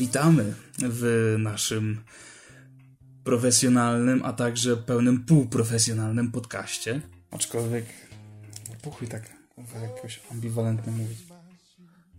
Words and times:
Witamy 0.00 0.54
w 0.78 1.34
naszym 1.38 2.00
profesjonalnym, 3.24 4.22
a 4.24 4.32
także 4.32 4.76
pełnym 4.76 5.24
półprofesjonalnym 5.24 6.32
podcaście. 6.32 7.00
Aczkolwiek, 7.30 7.84
no 8.68 8.74
puchuj 8.82 9.08
tak, 9.08 9.22
jakoś 9.82 10.20
ambiwalentnie 10.30 10.92
mówić. 10.92 11.18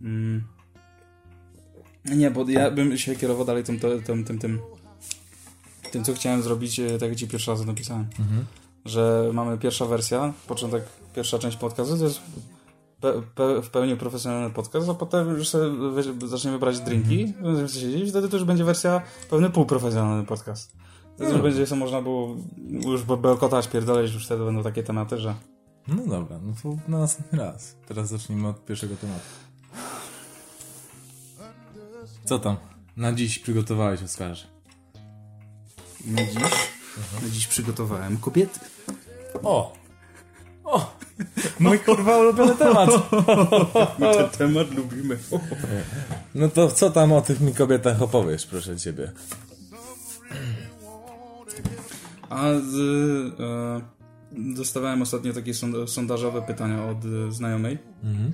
Mm. 0.02 0.44
Nie, 2.04 2.30
bo 2.30 2.48
ja 2.48 2.70
bym 2.70 2.98
się 2.98 3.16
kierował 3.16 3.44
dalej 3.44 3.64
tym, 3.64 3.80
tym, 3.80 4.02
tym, 4.02 4.24
tym, 4.24 4.38
tym, 4.38 4.60
tym 5.92 6.04
co 6.04 6.14
chciałem 6.14 6.42
zrobić, 6.42 6.80
e, 6.80 6.98
tak 6.98 7.08
jak 7.08 7.18
ci 7.18 7.28
pierwszy 7.28 7.50
raz 7.50 7.66
napisałem. 7.66 8.06
Mhm. 8.18 8.44
Że 8.84 9.30
mamy 9.32 9.58
pierwsza 9.58 9.86
wersja, 9.86 10.32
początek, 10.46 10.84
pierwsza 11.14 11.38
część 11.38 11.56
podcastu, 11.56 11.98
to 11.98 12.04
jest 12.04 12.20
pe, 13.02 13.12
pe, 13.34 13.62
w 13.62 13.70
pełni 13.70 13.96
profesjonalny 13.96 14.50
podcast, 14.50 14.88
a 14.88 14.94
potem 14.94 15.28
już 15.28 15.48
sobie 15.48 15.90
weź, 15.90 16.06
zaczniemy 16.24 16.58
brać 16.58 16.80
drinki, 16.80 17.22
Mhm. 17.22 17.44
będziemy 17.44 17.68
siedzieć, 17.68 18.10
wtedy 18.10 18.28
to 18.28 18.36
już 18.36 18.44
będzie 18.46 18.64
wersja 18.64 19.02
pełny 19.30 19.50
półprofesjonalny 19.50 20.26
podcast. 20.26 20.72
Wtedy 21.14 21.30
już 21.30 21.36
No. 21.36 21.42
będzie 21.42 21.66
sobie 21.66 21.78
można 21.80 22.02
było 22.02 22.36
już 22.84 23.02
be- 23.02 23.16
bełkotać, 23.16 23.68
pierdoleć, 23.68 24.12
już 24.14 24.26
wtedy 24.26 24.44
będą 24.44 24.62
takie 24.62 24.82
tematy, 24.82 25.18
że 25.18 25.34
No 25.88 26.06
dobra, 26.06 26.38
no 26.42 26.52
to 26.62 26.76
na 26.88 26.98
następny 26.98 27.38
raz. 27.38 27.76
Teraz 27.88 28.08
zacznijmy 28.08 28.48
od 28.48 28.64
pierwszego 28.64 28.96
tematu. 28.96 29.20
Co 32.24 32.38
tam? 32.38 32.56
Na 32.96 33.12
dziś 33.12 33.38
przygotowałeś, 33.38 34.02
Oskarze? 34.02 34.46
na 36.06 36.22
dziś, 36.26 36.34
na 37.22 37.28
dziś 37.28 37.46
przygotowałem 37.46 38.16
kobiety. 38.16 38.60
O! 39.42 39.72
O! 41.22 41.62
Mój 41.64 41.78
kurwa 41.78 42.18
ulubiony 42.18 42.54
temat! 42.54 42.90
My 43.98 44.14
ten 44.14 44.28
temat 44.38 44.74
lubimy. 44.74 45.18
No 46.34 46.48
to 46.48 46.68
co 46.70 46.90
tam 46.90 47.12
o 47.12 47.20
tych 47.20 47.40
mi 47.40 47.54
kobietach 47.54 48.02
opowiesz, 48.02 48.46
proszę 48.46 48.76
ciebie? 48.76 49.12
A 52.28 52.44
z, 52.70 52.76
e, 53.40 53.80
dostawałem 54.32 55.02
ostatnio 55.02 55.32
takie 55.32 55.52
sond- 55.54 55.86
sondażowe 55.88 56.42
pytania 56.42 56.84
od 56.84 57.04
e, 57.04 57.32
znajomej. 57.32 57.78
Mhm. 58.04 58.32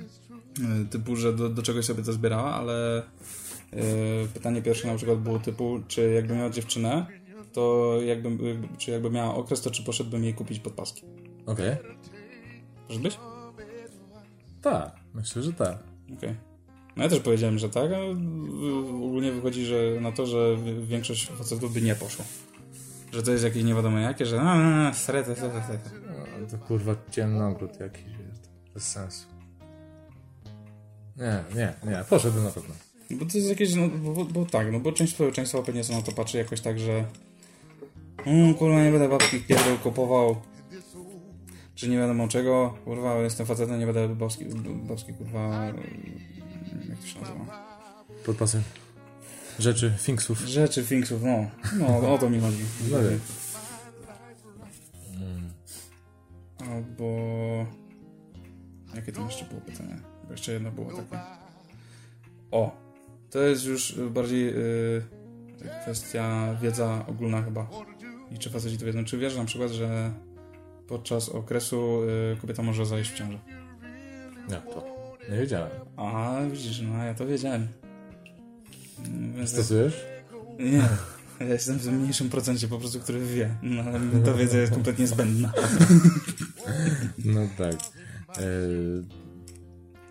E, 0.82 0.84
typu, 0.84 1.16
że 1.16 1.32
do, 1.32 1.48
do 1.48 1.62
czegoś 1.62 1.84
sobie 1.84 2.02
to 2.02 2.12
zbierała, 2.12 2.54
ale 2.54 2.98
e, 2.98 3.02
pytanie 4.34 4.62
pierwsze 4.62 4.88
na 4.88 4.94
przykład 4.96 5.18
było 5.18 5.38
typu, 5.38 5.80
czy 5.88 6.12
jakby 6.12 6.34
miała 6.34 6.50
dziewczynę, 6.50 7.06
to 7.52 7.94
jakby, 8.04 8.56
czy 8.78 8.90
jakby 8.90 9.10
miała 9.10 9.34
okres, 9.34 9.60
to 9.60 9.70
czy 9.70 9.82
poszedłbym 9.82 10.24
jej 10.24 10.34
kupić 10.34 10.58
podpaski. 10.58 11.02
Okej. 11.46 11.76
Może 12.88 13.00
być? 13.00 13.18
Tak, 14.62 14.92
myślę, 15.14 15.42
że 15.42 15.52
tak. 15.52 15.78
Okej. 16.18 16.34
No 16.96 17.02
ja 17.02 17.08
też 17.10 17.20
powiedziałem, 17.20 17.58
że 17.58 17.68
tak, 17.70 17.92
a 17.92 17.98
w- 18.14 18.94
ogólnie 19.04 19.32
wychodzi 19.32 19.64
że 19.64 19.76
na 20.00 20.12
to, 20.12 20.26
że 20.26 20.56
większość 20.82 21.26
facetów 21.28 21.72
by 21.74 21.82
nie 21.82 21.94
poszło. 21.94 22.24
Że 23.12 23.22
to 23.22 23.30
jest 23.32 23.44
jakieś 23.44 23.64
nie 23.64 23.74
wiadomo 23.74 23.98
jakie, 23.98 24.26
że 24.26 24.40
a, 24.40 24.92
srete, 24.94 25.36
srete, 25.36 25.62
srete. 25.66 25.90
No, 26.40 26.46
to 26.50 26.58
kurwa 26.66 26.94
ciemnogród 27.10 27.80
jakiś 27.80 28.04
jest. 28.28 28.48
Bez 28.74 28.82
sensu. 28.88 29.26
Nie, 31.16 31.44
nie, 31.56 31.74
nie, 31.90 32.04
poszedłbym 32.10 32.44
na 32.44 32.50
pewno. 32.50 32.74
Bo 33.10 33.26
to 33.26 33.38
jest 33.38 33.48
jakieś, 33.50 33.74
no, 33.74 33.88
bo, 33.88 34.24
bo, 34.24 34.44
tak, 34.46 34.72
no 34.72 34.80
bo 34.80 34.92
część 34.92 35.14
społeczeństwa 35.14 35.62
pewnie 35.62 35.84
co 35.84 35.92
na 35.92 36.02
to 36.02 36.12
patrzy 36.12 36.38
jakoś 36.38 36.60
tak, 36.60 36.78
że 36.78 37.04
mm, 38.26 38.54
kurwa 38.54 38.82
nie 38.84 38.90
będę 38.90 39.08
babskich 39.08 39.46
pierdół 39.46 39.76
kupował, 39.82 40.36
czy 41.78 41.88
nie 41.88 41.98
wiadomo 41.98 42.28
czego, 42.28 42.74
kurwa 42.84 43.14
jestem 43.14 43.46
facetem, 43.46 43.78
nie 43.78 43.86
będę 43.86 44.08
babski, 44.08 44.44
babski 44.88 45.14
kurwa, 45.14 45.64
jak 46.88 46.98
to 46.98 47.06
się 47.06 47.20
nazywa? 47.20 47.76
Podpasy. 48.26 48.62
Rzeczy, 49.58 49.94
finksów. 49.98 50.40
Rzeczy, 50.40 50.84
finksów, 50.84 51.22
no, 51.22 51.50
no 51.78 52.14
o 52.14 52.18
to 52.18 52.30
mi 52.30 52.40
chodzi. 52.40 52.64
No. 52.90 52.98
Albo... 56.72 57.06
Jakie 58.94 59.12
tam 59.12 59.26
jeszcze 59.26 59.44
było 59.44 59.60
pytanie? 59.60 59.96
Bo 60.24 60.32
jeszcze 60.32 60.52
jedno 60.52 60.70
było 60.70 60.90
takie. 60.92 61.18
O! 62.50 62.76
To 63.30 63.42
jest 63.42 63.64
już 63.64 64.00
bardziej 64.10 64.44
yy, 64.44 65.02
kwestia 65.82 66.54
wiedza 66.62 67.04
ogólna 67.06 67.42
chyba. 67.42 67.70
I 68.30 68.38
czy 68.38 68.50
faceci 68.50 68.78
to 68.78 68.86
wiedzą? 68.86 69.04
Czy 69.04 69.18
wiesz 69.18 69.36
na 69.36 69.44
przykład, 69.44 69.70
że 69.70 70.12
podczas 70.88 71.28
okresu 71.28 72.00
yy, 72.30 72.36
kobieta 72.40 72.62
może 72.62 72.86
zajść 72.86 73.10
w 73.10 73.14
ciążę? 73.14 73.38
Jak 74.50 74.64
to? 74.64 74.98
Nie 75.30 75.38
wiedziałem. 75.38 75.70
A 75.96 76.36
widzisz, 76.52 76.80
no 76.80 77.04
ja 77.04 77.14
to 77.14 77.26
wiedziałem. 77.26 77.68
Mm, 79.06 79.34
Więc 79.34 79.50
Stosujesz? 79.50 80.04
nie, 80.58 80.88
ja 81.40 81.46
jestem 81.46 81.78
w 81.78 81.86
mniejszym 81.92 82.30
procencie 82.30 82.68
po 82.68 82.78
prostu, 82.78 83.00
który 83.00 83.26
wie. 83.26 83.54
No, 83.62 83.82
ale 83.82 84.00
ta 84.24 84.32
wiedza 84.34 84.58
jest 84.58 84.72
kompletnie 84.72 85.06
zbędna. 85.06 85.52
No 87.24 87.40
tak. 87.58 87.74
E, 87.74 88.42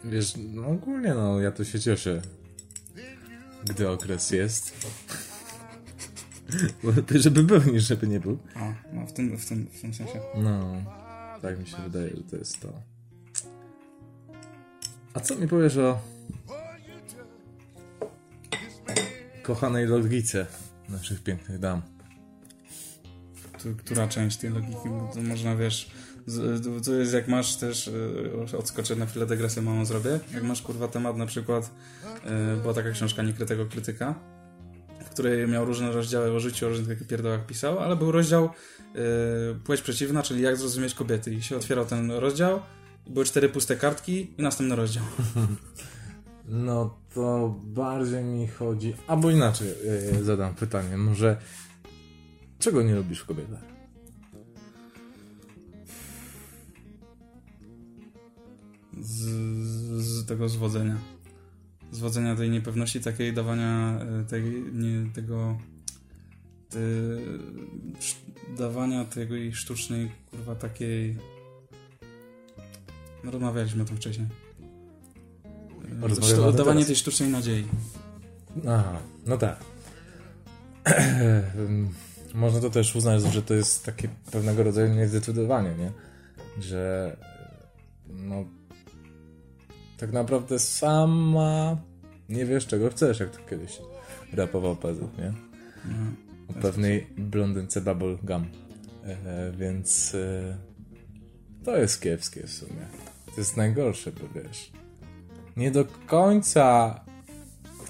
wiesz, 0.03 0.33
no 0.53 0.67
ogólnie 0.67 1.13
no, 1.13 1.39
ja 1.39 1.51
to 1.51 1.63
się 1.66 1.79
cieszę, 1.79 2.21
gdy 3.66 3.89
okres 3.89 4.31
jest. 4.31 4.87
Lepiej, 6.84 7.22
żeby 7.22 7.44
był, 7.44 7.62
niż 7.74 7.88
żeby 7.88 8.08
nie 8.08 8.19
był. 8.19 8.38
A, 8.56 8.74
no 8.94 9.08
w 9.08 9.13
tym, 9.13 9.38
w 9.38 9.46
tym, 9.46 9.68
w 9.72 9.81
tym 9.81 9.94
sensie. 9.94 10.19
No, 10.38 10.84
tak 11.41 11.59
mi 11.59 11.68
się 11.68 11.78
wydaje, 11.84 12.09
że 12.09 12.24
to 12.24 12.38
jest 12.38 12.59
to. 12.59 12.74
A 15.13 15.19
co 15.19 15.35
mi 15.35 15.47
powiesz 15.47 15.78
o 15.78 16.00
kochanej 19.44 19.88
logice 19.88 20.47
naszych 20.90 21.24
pięknych 21.24 21.59
dam? 21.59 21.81
Która 23.78 24.08
część 24.08 24.38
tej 24.38 24.50
logiki, 24.50 24.90
bo 24.90 25.12
to 25.14 25.22
można, 25.22 25.56
wiesz, 25.56 25.91
to 26.85 26.94
jest 26.94 27.14
jak 27.14 27.28
masz 27.28 27.56
też, 27.56 27.91
e, 28.52 28.58
odskoczę 28.58 28.96
na 28.96 29.06
chwilę 29.06 29.25
dygresję 29.25 29.62
małą 29.62 29.85
zrobię, 29.85 30.19
jak 30.34 30.44
masz 30.44 30.62
kurwa 30.62 30.88
temat 30.88 31.18
na 31.18 31.25
przykład, 31.25 31.72
e, 32.25 32.56
była 32.62 32.74
taka 32.74 32.91
książka 32.91 33.24
Niekrytego 33.24 33.66
Krytyka, 33.66 34.16
w 35.17 35.19
której 35.19 35.47
miał 35.47 35.66
różne 35.66 35.91
rozdziały 35.91 36.31
o 36.31 36.39
życiu, 36.39 36.66
o 36.66 36.69
różnych 36.69 36.88
takich 36.88 37.07
pierdołach 37.07 37.45
pisał, 37.45 37.79
ale 37.79 37.95
był 37.95 38.11
rozdział 38.11 38.45
e, 38.45 38.50
płeć 39.63 39.81
przeciwna, 39.81 40.23
czyli 40.23 40.41
jak 40.41 40.57
zrozumieć 40.57 40.94
kobiety 40.94 41.33
i 41.33 41.41
się 41.41 41.57
otwierał 41.57 41.85
ten 41.85 42.11
rozdział, 42.11 42.61
były 43.07 43.25
cztery 43.25 43.50
puste 43.50 43.75
kartki 43.75 44.33
i 44.38 44.41
następny 44.41 44.75
rozdział. 44.75 45.03
No 46.50 46.97
to 47.13 47.55
bardziej 47.63 48.23
mi 48.23 48.47
chodzi. 48.47 48.94
Albo 49.07 49.31
inaczej 49.31 49.67
e, 50.17 50.23
zadam 50.23 50.55
pytanie. 50.55 50.97
Może 50.97 51.38
czego 52.59 52.84
nie 52.84 52.95
lubisz 52.95 53.19
w 53.19 53.25
kobietach? 53.25 53.78
z, 59.01 59.23
z 60.03 60.25
tego 60.25 60.49
zwodzenia. 60.49 60.97
Zwodzenia 61.97 62.35
tej 62.35 62.50
niepewności, 62.50 63.02
takiej 63.02 63.34
dawania 63.34 64.00
e, 64.22 64.24
tej, 64.24 64.44
nie, 64.74 65.12
tego 65.13 65.58
te, 66.69 66.80
sz- 68.00 68.58
dawania 68.58 69.06
tej 69.06 69.53
sztucznej, 69.53 70.12
kurwa, 70.31 70.56
takiej 70.56 71.18
no, 73.24 73.31
rozmawialiśmy 73.31 73.81
o 73.84 73.85
tym 73.85 73.97
wcześniej. 73.97 74.28
E, 76.03 76.08
Rozmawiamy 76.08 76.41
Dawanie 76.41 76.63
teraz. 76.63 76.88
tej 76.88 76.96
sztucznej 76.96 77.30
nadziei. 77.30 77.68
Aha, 78.68 79.00
no 79.25 79.38
tak. 79.38 79.59
Można 82.34 82.59
to 82.62 82.69
też 82.69 82.96
uznać, 82.96 83.22
że 83.24 83.41
to 83.41 83.53
jest 83.53 83.85
takie 83.85 84.09
pewnego 84.32 84.64
rodzaju 84.64 84.93
niezdecydowanie, 84.93 85.76
nie? 85.76 85.91
Że 86.64 87.17
no 88.09 88.46
tak 89.97 90.11
naprawdę 90.11 90.59
sama 90.59 91.78
nie 92.29 92.46
wiesz 92.46 92.67
czego 92.67 92.90
chcesz, 92.90 93.20
jak 93.20 93.29
to 93.29 93.49
kiedyś 93.49 93.79
rapował 94.34 94.76
Pezet, 94.76 95.17
nie? 95.17 95.34
No. 95.85 95.96
O 96.49 96.53
pewnej 96.61 97.08
blondynce 97.17 97.82
Bubble 97.82 98.17
Gum. 98.23 98.46
E, 99.05 99.52
więc 99.58 100.16
e, 100.16 100.58
to 101.66 101.78
jest 101.78 102.02
kiepskie 102.02 102.47
w 102.47 102.52
sumie. 102.52 102.85
To 103.26 103.41
jest 103.41 103.58
najgorsze, 103.58 104.11
bo 104.11 104.41
wiesz. 104.41 104.72
Nie 105.58 105.72
do 105.72 105.85
końca. 106.08 107.00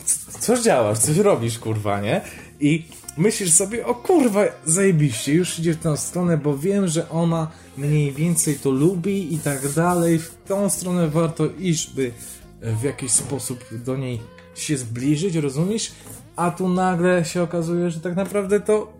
c- 0.05 0.39
Coś 0.39 0.61
działasz, 0.63 0.99
coś 0.99 1.17
robisz, 1.17 1.59
kurwa, 1.59 2.01
nie? 2.01 2.21
I 2.59 2.85
myślisz 3.17 3.51
sobie, 3.51 3.85
o 3.85 3.95
kurwa, 3.95 4.43
zajebiście, 4.65 5.33
już 5.33 5.59
idzie 5.59 5.73
w 5.73 5.77
tą 5.77 5.97
stronę, 5.97 6.37
bo 6.37 6.57
wiem, 6.57 6.87
że 6.87 7.09
ona 7.09 7.51
mniej 7.77 8.11
więcej 8.11 8.55
to 8.55 8.71
lubi 8.71 9.33
i 9.33 9.39
tak 9.39 9.69
dalej. 9.73 10.19
W 10.19 10.35
tą 10.47 10.69
stronę 10.69 11.07
warto 11.07 11.45
iść, 11.59 11.93
by 11.93 12.11
w 12.61 12.83
jakiś 12.83 13.11
sposób 13.11 13.65
do 13.71 13.97
niej 13.97 14.21
się 14.55 14.77
zbliżyć, 14.77 15.35
rozumiesz? 15.35 15.91
A 16.35 16.51
tu 16.51 16.69
nagle 16.69 17.25
się 17.25 17.41
okazuje, 17.43 17.91
że 17.91 17.99
tak 17.99 18.15
naprawdę 18.15 18.59
to 18.59 18.93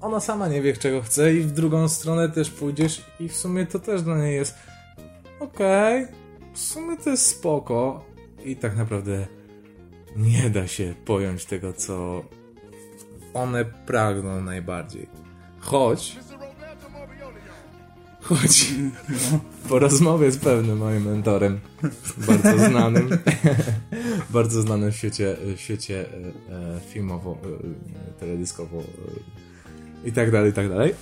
ona 0.00 0.20
sama 0.20 0.48
nie 0.48 0.62
wie, 0.62 0.76
czego 0.76 1.02
chce 1.02 1.34
i 1.34 1.40
w 1.40 1.52
drugą 1.52 1.88
stronę 1.88 2.28
też 2.28 2.50
pójdziesz 2.50 3.04
i 3.20 3.28
w 3.28 3.36
sumie 3.36 3.66
to 3.66 3.78
też 3.78 4.02
dla 4.02 4.18
niej 4.18 4.34
jest 4.34 4.54
okej, 5.40 6.06
w 6.54 6.58
sumie 6.58 6.96
to 6.96 7.10
jest 7.10 7.26
spoko 7.26 8.04
i 8.44 8.56
tak 8.56 8.76
naprawdę 8.76 9.26
nie 10.16 10.50
da 10.50 10.66
się 10.66 10.94
pojąć 11.04 11.44
tego, 11.44 11.72
co 11.72 12.24
one 13.42 13.64
pragną 13.64 14.40
najbardziej. 14.40 15.08
Choć 15.60 16.16
choć 18.28 18.74
po 19.68 19.78
rozmowie 19.78 20.30
z 20.30 20.38
pewnym 20.38 20.78
moim 20.78 21.04
mentorem, 21.04 21.60
bardzo 22.26 22.58
znanym, 22.58 23.08
bardzo 24.30 24.62
znanym 24.62 24.92
w 24.92 24.96
świecie, 24.96 25.36
w 25.56 25.60
świecie 25.60 26.06
e, 26.12 26.16
e, 26.76 26.80
filmowo, 26.80 27.38
e, 28.08 28.12
teledyskowo 28.20 28.82
i 30.04 30.12
tak 30.12 30.30
dalej, 30.30 30.50
i 30.50 30.54
tak 30.54 30.68
dalej. 30.68 30.94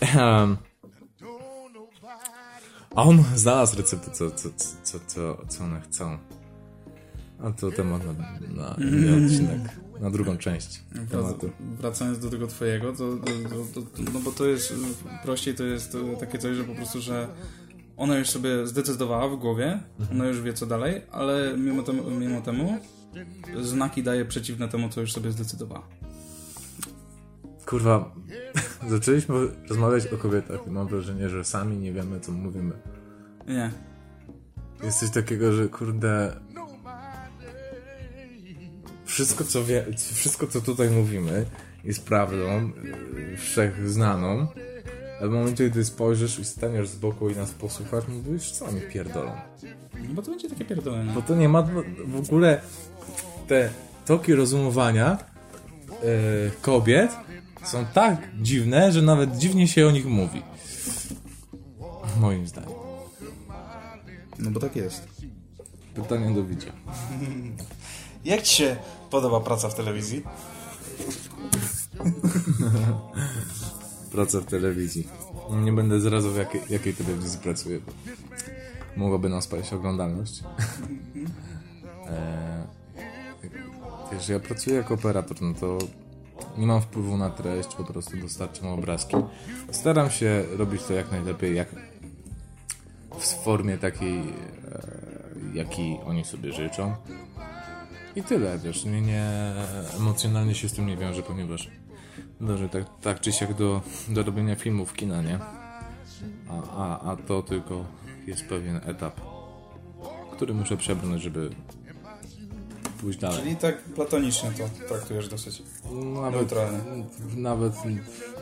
A 2.95 3.03
on 3.03 3.25
znalazł 3.35 3.77
receptę, 3.77 4.11
co, 4.11 4.31
co, 4.31 4.49
co, 4.83 4.99
co, 5.07 5.47
co 5.49 5.65
one 5.65 5.81
chcą. 5.81 6.19
A 7.43 7.51
to 7.51 7.71
temat 7.71 8.03
na, 8.07 8.13
na 8.63 8.75
inny 8.75 9.27
odcinek, 9.27 9.61
na 10.01 10.11
drugą 10.11 10.37
część 10.39 10.83
tematu. 11.11 11.51
Wracając 11.61 12.19
do 12.19 12.31
tego 12.31 12.47
twojego, 12.47 12.93
to, 12.93 13.17
to, 13.75 13.83
to, 13.83 14.03
no 14.15 14.21
bo 14.21 14.33
to 14.33 14.47
jest 14.47 14.75
prościej, 15.23 15.55
to 15.55 15.65
jest 15.65 15.97
takie 16.21 16.39
coś, 16.39 16.57
że 16.57 16.65
po 16.65 16.75
prostu, 16.75 17.01
że 17.01 17.29
ona 17.97 18.19
już 18.19 18.31
sobie 18.31 18.67
zdecydowała 18.67 19.29
w 19.29 19.37
głowie, 19.37 19.81
ona 20.13 20.27
już 20.27 20.41
wie 20.41 20.53
co 20.53 20.67
dalej, 20.67 21.03
ale 21.11 21.57
mimo 21.59 21.83
temu, 21.83 22.11
mimo 22.11 22.41
temu 22.41 22.79
znaki 23.63 24.03
daje 24.03 24.25
przeciwne 24.25 24.69
temu, 24.69 24.89
co 24.89 25.01
już 25.01 25.13
sobie 25.13 25.33
zdecydowała. 25.33 25.89
Kurwa, 27.67 28.15
zaczęliśmy 28.89 29.35
rozmawiać 29.69 30.07
o 30.07 30.17
kobietach 30.17 30.67
i 30.67 30.71
mam 30.71 30.89
wrażenie, 30.89 31.29
że 31.29 31.45
sami 31.45 31.77
nie 31.77 31.93
wiemy, 31.93 32.21
co 32.21 32.33
mówimy. 32.33 32.73
Nie. 33.49 33.71
Jest 34.83 35.01
coś 35.01 35.11
takiego, 35.11 35.53
że 35.53 35.69
kurde... 35.69 36.41
Wszystko, 39.07 39.45
co 39.45 39.65
wie, 39.65 39.87
wszystko, 40.15 40.47
co 40.47 40.61
tutaj 40.61 40.91
mówimy, 40.91 41.47
jest 41.85 42.05
prawdą, 42.05 42.71
yy, 43.17 43.37
wszechznaną, 43.37 44.47
ale 45.21 45.29
w 45.29 45.33
momencie, 45.33 45.71
gdy 45.71 45.85
spojrzysz 45.85 46.39
i 46.39 46.45
staniesz 46.45 46.89
z 46.89 46.97
boku 46.97 47.31
i 47.31 47.37
nas 47.37 47.51
posłuchasz, 47.51 48.05
mówisz, 48.09 48.51
co 48.51 48.73
mi 48.73 48.81
pierdolą. 48.81 49.33
No 50.09 50.15
bo 50.15 50.23
to 50.23 50.31
będzie 50.31 50.49
takie 50.49 50.65
pierdolone. 50.65 51.13
Bo 51.13 51.23
to 51.23 51.35
nie 51.35 51.49
ma 51.49 51.63
w 52.07 52.17
ogóle 52.17 52.61
te 53.49 53.71
toki 54.07 54.35
rozumowania 54.35 55.19
yy, 55.91 56.51
kobiet 56.63 57.11
są 57.65 57.87
tak 57.87 58.29
dziwne, 58.43 58.93
że 58.93 59.03
nawet 59.03 59.39
dziwnie 59.39 59.69
się 59.69 59.87
o 59.87 59.91
nich 59.91 60.07
mówi. 60.07 60.43
Moim 62.21 62.47
zdaniem. 62.47 62.71
No 64.39 64.51
bo 64.51 64.61
tak 64.61 64.77
jest. 64.77 65.09
Pytanie 65.95 66.35
do 66.35 66.45
widzia. 66.45 66.73
Jak 68.25 68.43
ci 68.43 68.57
się 68.57 68.77
podoba 69.11 69.41
praca 69.41 69.69
w 69.69 69.75
telewizji? 69.75 70.23
praca 74.13 74.41
w 74.41 74.45
telewizji. 74.45 75.09
Nie 75.51 75.73
będę 75.73 76.01
zrazu 76.01 76.31
w 76.31 76.37
jakiej, 76.37 76.61
jakiej 76.71 76.95
telewizji 76.95 77.41
pracuję, 77.41 77.81
bo 77.81 77.93
mogłaby 78.97 79.29
nam 79.29 79.43
spaść 79.43 79.73
oglądalność. 79.73 80.43
wiesz, 84.13 84.29
ja 84.29 84.41
pracuję 84.41 84.77
jako 84.77 84.95
operator, 84.95 85.43
no 85.43 85.55
to 85.55 85.79
nie 86.59 86.67
mam 86.67 86.81
wpływu 86.81 87.17
na 87.17 87.31
treść, 87.31 87.75
po 87.75 87.85
prostu 87.85 88.17
dostarczam 88.17 88.69
obrazki. 88.69 89.17
Staram 89.71 90.11
się 90.11 90.45
robić 90.59 90.83
to 90.83 90.93
jak 90.93 91.13
najlepiej, 91.13 91.57
jak 91.57 91.69
w 93.19 93.45
formie 93.45 93.79
takiej, 93.79 94.19
e, 94.19 94.25
jakiej 95.55 95.99
oni 96.07 96.25
sobie 96.25 96.53
życzą. 96.53 96.95
I 98.17 98.23
tyle, 98.23 98.59
wiesz, 98.59 98.85
nie, 98.85 99.01
nie 99.01 99.53
emocjonalnie 99.97 100.55
się 100.55 100.69
z 100.69 100.73
tym 100.73 100.87
nie 100.87 100.97
wiążę, 100.97 101.23
ponieważ 101.23 101.71
dążę 102.41 102.69
tak, 102.69 102.85
tak 103.01 103.21
czy 103.21 103.33
siak 103.33 103.55
do, 103.55 103.83
do 104.09 104.23
robienia 104.23 104.57
filmów 104.57 104.93
kina, 104.93 105.23
nie? 105.23 105.39
A, 106.49 106.77
a, 106.77 107.13
a 107.13 107.17
to 107.17 107.43
tylko 107.43 107.85
jest 108.27 108.45
pewien 108.45 108.81
etap, 108.87 109.21
który 110.33 110.55
muszę 110.55 110.77
przebrnąć, 110.77 111.23
żeby 111.23 111.51
pójść 113.01 113.19
dalej. 113.19 113.39
Czyli 113.39 113.57
tak 113.57 113.83
platonicznie 113.83 114.51
to 114.51 114.89
traktujesz 114.89 115.29
dosyć 115.29 115.63
nawet, 116.15 116.35
neutralnie. 116.35 116.79
Nawet 117.37 117.73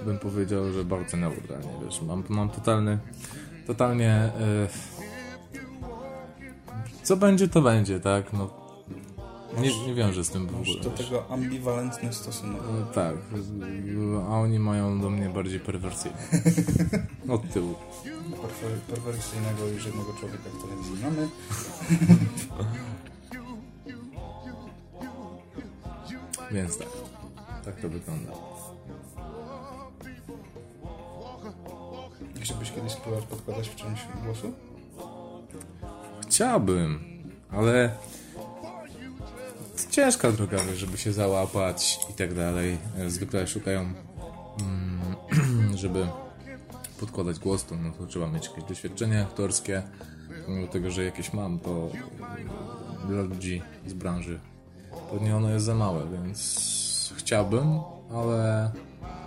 bym 0.05 0.19
powiedział, 0.19 0.73
że 0.73 0.85
bardzo 0.85 1.17
neutralnie, 1.17 1.71
wiesz, 1.85 2.03
mam, 2.03 2.25
mam 2.29 2.51
totalny, 2.51 2.99
totalnie 3.67 4.33
yy, 4.41 4.69
co 7.03 7.17
będzie, 7.17 7.49
to 7.49 7.63
będzie, 7.63 8.01
tak, 8.01 8.33
no 8.33 8.64
nie, 9.61 9.87
nie 9.87 9.95
wiążę 9.95 10.25
z 10.25 10.31
tym 10.31 10.47
w 10.47 10.55
ogóle. 10.61 10.81
do 10.83 10.91
tego 10.91 11.31
ambiwalentny 11.31 12.13
stosunek. 12.13 12.63
No, 12.73 12.87
tak, 12.87 13.15
a 14.29 14.41
oni 14.41 14.59
mają 14.59 15.01
do 15.01 15.11
mnie 15.11 15.29
bardziej 15.29 15.61
perwersyjny. 15.61 16.19
Od 17.29 17.53
tyłu. 17.53 17.75
Perwer 18.61 18.79
perwersyjnego 18.81 19.67
już 19.67 19.87
jednego 19.87 20.13
człowieka 20.13 20.45
w 20.59 20.63
telewizji 20.63 20.97
mamy. 21.03 21.29
Więc 26.53 26.79
tak. 26.79 26.89
Tak 27.65 27.81
to 27.81 27.89
wygląda. 27.89 28.33
Chciałbyś 32.41 32.73
kiedyś 32.73 32.93
spróbować 32.93 33.27
podkładać 33.27 33.69
w 33.69 33.77
czymś 33.77 34.01
głosu? 34.25 34.53
Chciałbym, 36.23 37.05
ale 37.51 37.97
ciężka 39.95 40.33
droga, 40.33 40.59
żeby 40.75 40.99
się 40.99 41.13
załapać 41.13 41.99
i 42.11 42.15
tak 42.15 42.35
dalej. 42.35 42.79
Zwykle 43.07 43.47
szukają, 43.47 43.81
mm, 43.81 45.77
żeby 45.83 46.07
podkładać 47.01 47.39
głos, 47.39 47.65
to, 47.65 47.77
no 47.77 47.91
to 47.91 48.07
trzeba 48.07 48.27
mieć 48.27 48.49
jakieś 48.49 48.65
doświadczenie 48.65 49.23
aktorskie. 49.23 49.83
Mimo 50.49 50.67
tego, 50.67 50.91
że 50.91 51.05
jakieś 51.05 51.33
mam, 51.33 51.59
to 51.59 51.91
dla 53.09 53.23
ludzi 53.23 53.63
z 53.87 53.93
branży 53.93 54.41
pewnie 55.11 55.37
ono 55.37 55.51
jest 55.51 55.65
za 55.65 55.75
małe, 55.75 56.07
więc 56.13 57.13
chciałbym, 57.17 57.81
ale 58.15 58.71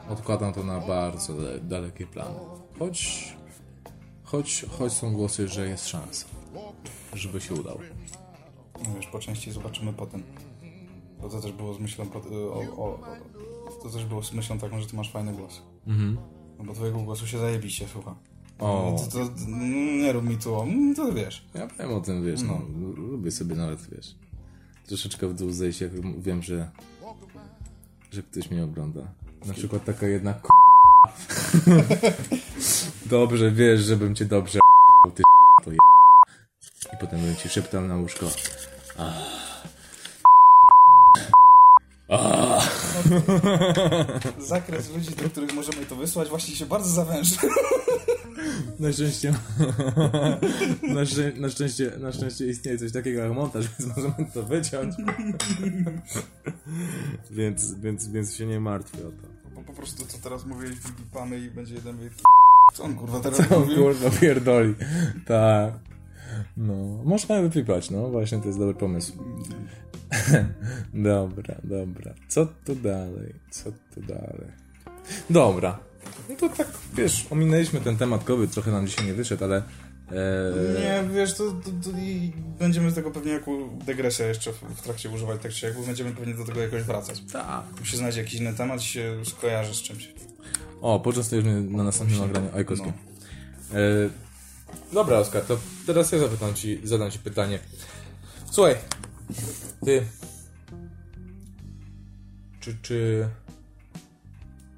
odkładam 0.09 0.53
to 0.53 0.63
na 0.63 0.79
bardzo 0.79 1.33
dalekie 1.61 2.07
plany. 2.07 2.39
Choć, 2.79 3.33
choć, 4.23 4.65
choć 4.77 4.93
są 4.93 5.13
głosy, 5.13 5.47
że 5.47 5.67
jest 5.67 5.87
szansa, 5.87 6.25
żeby 7.13 7.41
się 7.41 7.53
udało. 7.53 7.79
No 8.79 9.11
po 9.11 9.19
części 9.19 9.51
zobaczymy 9.51 9.93
potem. 9.93 10.23
Bo 11.21 11.29
to 11.29 11.41
też 11.41 11.51
było 11.51 11.73
z 11.73 11.79
myślą 11.79 12.05
o, 12.31 12.59
o, 12.59 12.99
to 13.83 13.89
też 13.89 14.05
było 14.05 14.23
z 14.23 14.33
myślą 14.33 14.59
taką, 14.59 14.81
że 14.81 14.87
ty 14.87 14.95
masz 14.95 15.11
fajny 15.11 15.33
głos. 15.33 15.61
Mhm. 15.87 16.17
No 16.57 16.63
bo 16.63 16.73
twojego 16.73 16.99
głosu 16.99 17.27
się 17.27 17.37
zajebiście 17.39 17.87
słucha. 17.87 18.15
O. 18.59 18.91
No, 18.91 19.09
to, 19.09 19.27
to, 19.27 19.49
nie 20.01 20.13
rób 20.13 20.25
mi 20.29 20.37
tu, 20.37 20.65
to 20.95 21.13
wiesz. 21.13 21.45
Ja 21.53 21.67
wiem 21.67 21.93
o 21.93 22.01
tym, 22.01 22.25
wiesz, 22.25 22.41
no. 22.41 22.61
no. 22.75 22.87
Lubię 22.87 23.31
sobie 23.31 23.55
nawet, 23.55 23.89
wiesz, 23.89 24.15
troszeczkę 24.87 25.27
w 25.27 25.33
dół 25.33 25.51
zejść, 25.51 25.81
jak 25.81 26.21
wiem, 26.21 26.43
że 26.43 26.71
że 28.11 28.23
ktoś 28.23 28.51
mnie 28.51 28.63
ogląda. 28.63 29.01
Na 29.45 29.53
przykład 29.53 29.85
taka 29.85 30.07
jedna 30.07 30.33
k... 30.33 30.47
Dobrze, 33.05 33.51
wiesz, 33.51 33.81
żebym 33.81 34.15
cię 34.15 34.25
dobrze 34.25 34.59
ty 35.15 35.23
to 35.63 35.71
je... 35.71 35.77
I 36.93 36.97
potem 36.99 37.21
bym 37.21 37.35
ci 37.35 37.49
szeptał 37.49 37.81
na 37.81 37.97
łóżko. 37.97 38.25
Zakres 44.47 44.93
ludzi, 44.93 45.09
do 45.23 45.29
których 45.29 45.53
możemy 45.53 45.85
to 45.85 45.95
wysłać, 45.95 46.29
właśnie 46.29 46.55
się 46.55 46.65
bardzo 46.65 46.89
zawężył. 46.89 47.49
Na 48.79 48.93
szczęście, 48.93 49.33
na, 50.95 51.05
szczę 51.05 51.31
na, 51.35 51.49
szczęście, 51.49 51.91
na 51.99 52.11
szczęście 52.11 52.47
istnieje 52.47 52.77
coś 52.77 52.91
takiego 52.91 53.21
jak 53.21 53.33
montaż, 53.33 53.65
więc 53.79 53.95
możemy 53.95 54.31
to 54.33 54.43
wyciąć. 54.43 54.95
więc, 57.31 57.73
więc, 57.73 58.07
więc 58.07 58.35
się 58.35 58.45
nie 58.45 58.59
martwię 58.59 58.97
o 59.07 59.11
to. 59.11 59.27
Po, 59.55 59.61
po 59.61 59.73
prostu 59.73 60.05
co 60.05 60.17
teraz 60.17 60.45
mówię, 60.45 60.69
wypamy 60.97 61.39
i 61.39 61.51
będzie 61.51 61.75
jeden 61.75 61.97
wielki 61.97 62.23
co 62.73 62.83
on 62.83 62.95
kurwa 62.95 63.19
teraz 63.19 63.49
Co 63.49 63.57
on 63.57 63.75
kurwa 63.75 64.09
pierdoli. 64.09 64.75
Tak. 65.25 65.73
No, 66.57 66.73
można 67.03 67.41
wypipać, 67.41 67.89
no 67.89 68.09
właśnie 68.09 68.37
to 68.39 68.47
jest 68.47 68.59
dobry 68.59 68.75
pomysł. 68.75 69.13
dobra, 70.93 71.55
dobra. 71.63 72.13
Co 72.27 72.45
tu 72.65 72.75
dalej? 72.75 73.33
Co 73.51 73.71
tu 73.71 74.01
dalej? 74.01 74.51
Dobra. 75.29 75.79
No 76.29 76.35
to 76.35 76.49
tak, 76.49 76.67
wiesz, 76.93 77.27
ominęliśmy 77.29 77.81
ten 77.81 77.97
temat 77.97 78.23
kobiet, 78.23 78.51
trochę 78.51 78.71
nam 78.71 78.87
dzisiaj 78.87 79.05
nie 79.05 79.13
wyszedł, 79.13 79.43
ale... 79.43 79.57
E... 80.11 80.79
Nie, 80.79 81.09
wiesz, 81.15 81.33
to, 81.33 81.43
to, 81.51 81.69
to 81.83 81.97
będziemy 82.59 82.91
z 82.91 82.95
tego 82.95 83.11
pewnie 83.11 83.31
jako 83.31 83.51
degresja 83.85 84.27
jeszcze 84.27 84.53
w, 84.53 84.61
w 84.61 84.81
trakcie 84.81 85.09
używać 85.09 85.41
tak 85.41 85.51
czy 85.51 85.65
jak, 85.65 85.85
będziemy 85.85 86.11
pewnie 86.11 86.33
do 86.33 86.45
tego 86.45 86.61
jakoś 86.61 86.83
wracać. 86.83 87.21
Tak. 87.33 87.63
Musi 87.79 87.97
znaleźć 87.97 88.17
jakiś 88.17 88.33
inny 88.33 88.53
temat 88.53 88.81
i 88.81 88.85
się 88.85 89.25
skojarzy 89.25 89.75
z 89.75 89.81
czymś. 89.81 90.09
O, 90.81 90.99
poczęstujemy 90.99 91.61
na 91.61 91.83
następnym 91.83 92.19
nagraniu 92.19 92.49
Ajkowskim. 92.55 92.93
No. 93.73 93.79
E... 93.79 94.09
Dobra, 94.93 95.17
Oskar, 95.17 95.41
to 95.41 95.57
teraz 95.85 96.11
ja 96.11 96.19
zapytam 96.19 96.53
ci, 96.53 96.79
zadam 96.83 97.11
ci 97.11 97.19
pytanie. 97.19 97.59
Słuchaj, 98.51 98.75
ty 99.85 100.03
czy, 102.59 102.77
czy, 102.81 103.27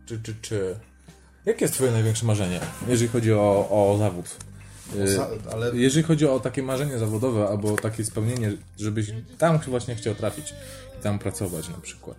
czy, 0.06 0.20
czy, 0.20 0.36
czy. 0.42 0.80
Jakie 1.46 1.66
jest 1.66 1.74
twoje 1.74 1.92
największe 1.92 2.26
marzenie, 2.26 2.60
jeżeli 2.88 3.08
chodzi 3.08 3.34
o, 3.34 3.68
o 3.70 3.98
zawód? 3.98 4.26
Y, 4.96 5.20
ale 5.52 5.76
Jeżeli 5.76 6.04
chodzi 6.04 6.28
o 6.28 6.40
takie 6.40 6.64
marzenie 6.64 7.00
zawodowe 7.00 7.48
albo 7.48 7.76
takie 7.76 8.06
spełnienie, 8.06 8.52
żebyś 8.78 9.12
tam 9.38 9.60
właśnie 9.60 9.96
chciał 9.96 10.16
trafić 10.16 10.54
i 11.00 11.04
tam 11.04 11.20
pracować 11.20 11.70
na 11.70 11.78
przykład. 11.78 12.18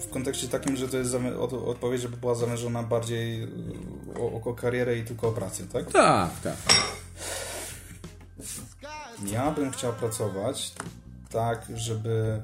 w 0.00 0.10
kontekście 0.10 0.48
takim, 0.48 0.76
że 0.76 0.88
to 0.88 0.96
jest 0.96 1.16
odpowiedź, 1.66 2.02
żeby 2.02 2.16
była 2.16 2.34
zamierzona 2.34 2.82
bardziej 2.82 3.48
o, 4.20 4.50
o 4.50 4.54
karierę 4.54 4.98
i 4.98 5.04
tylko 5.04 5.28
o 5.28 5.32
pracę, 5.32 5.64
tak? 5.72 5.92
Tak, 5.92 6.40
tak. 6.40 6.56
Ja 9.26 9.50
bym 9.50 9.70
chciał 9.70 9.92
pracować 9.92 10.72
tak, 11.30 11.66
żeby... 11.74 12.42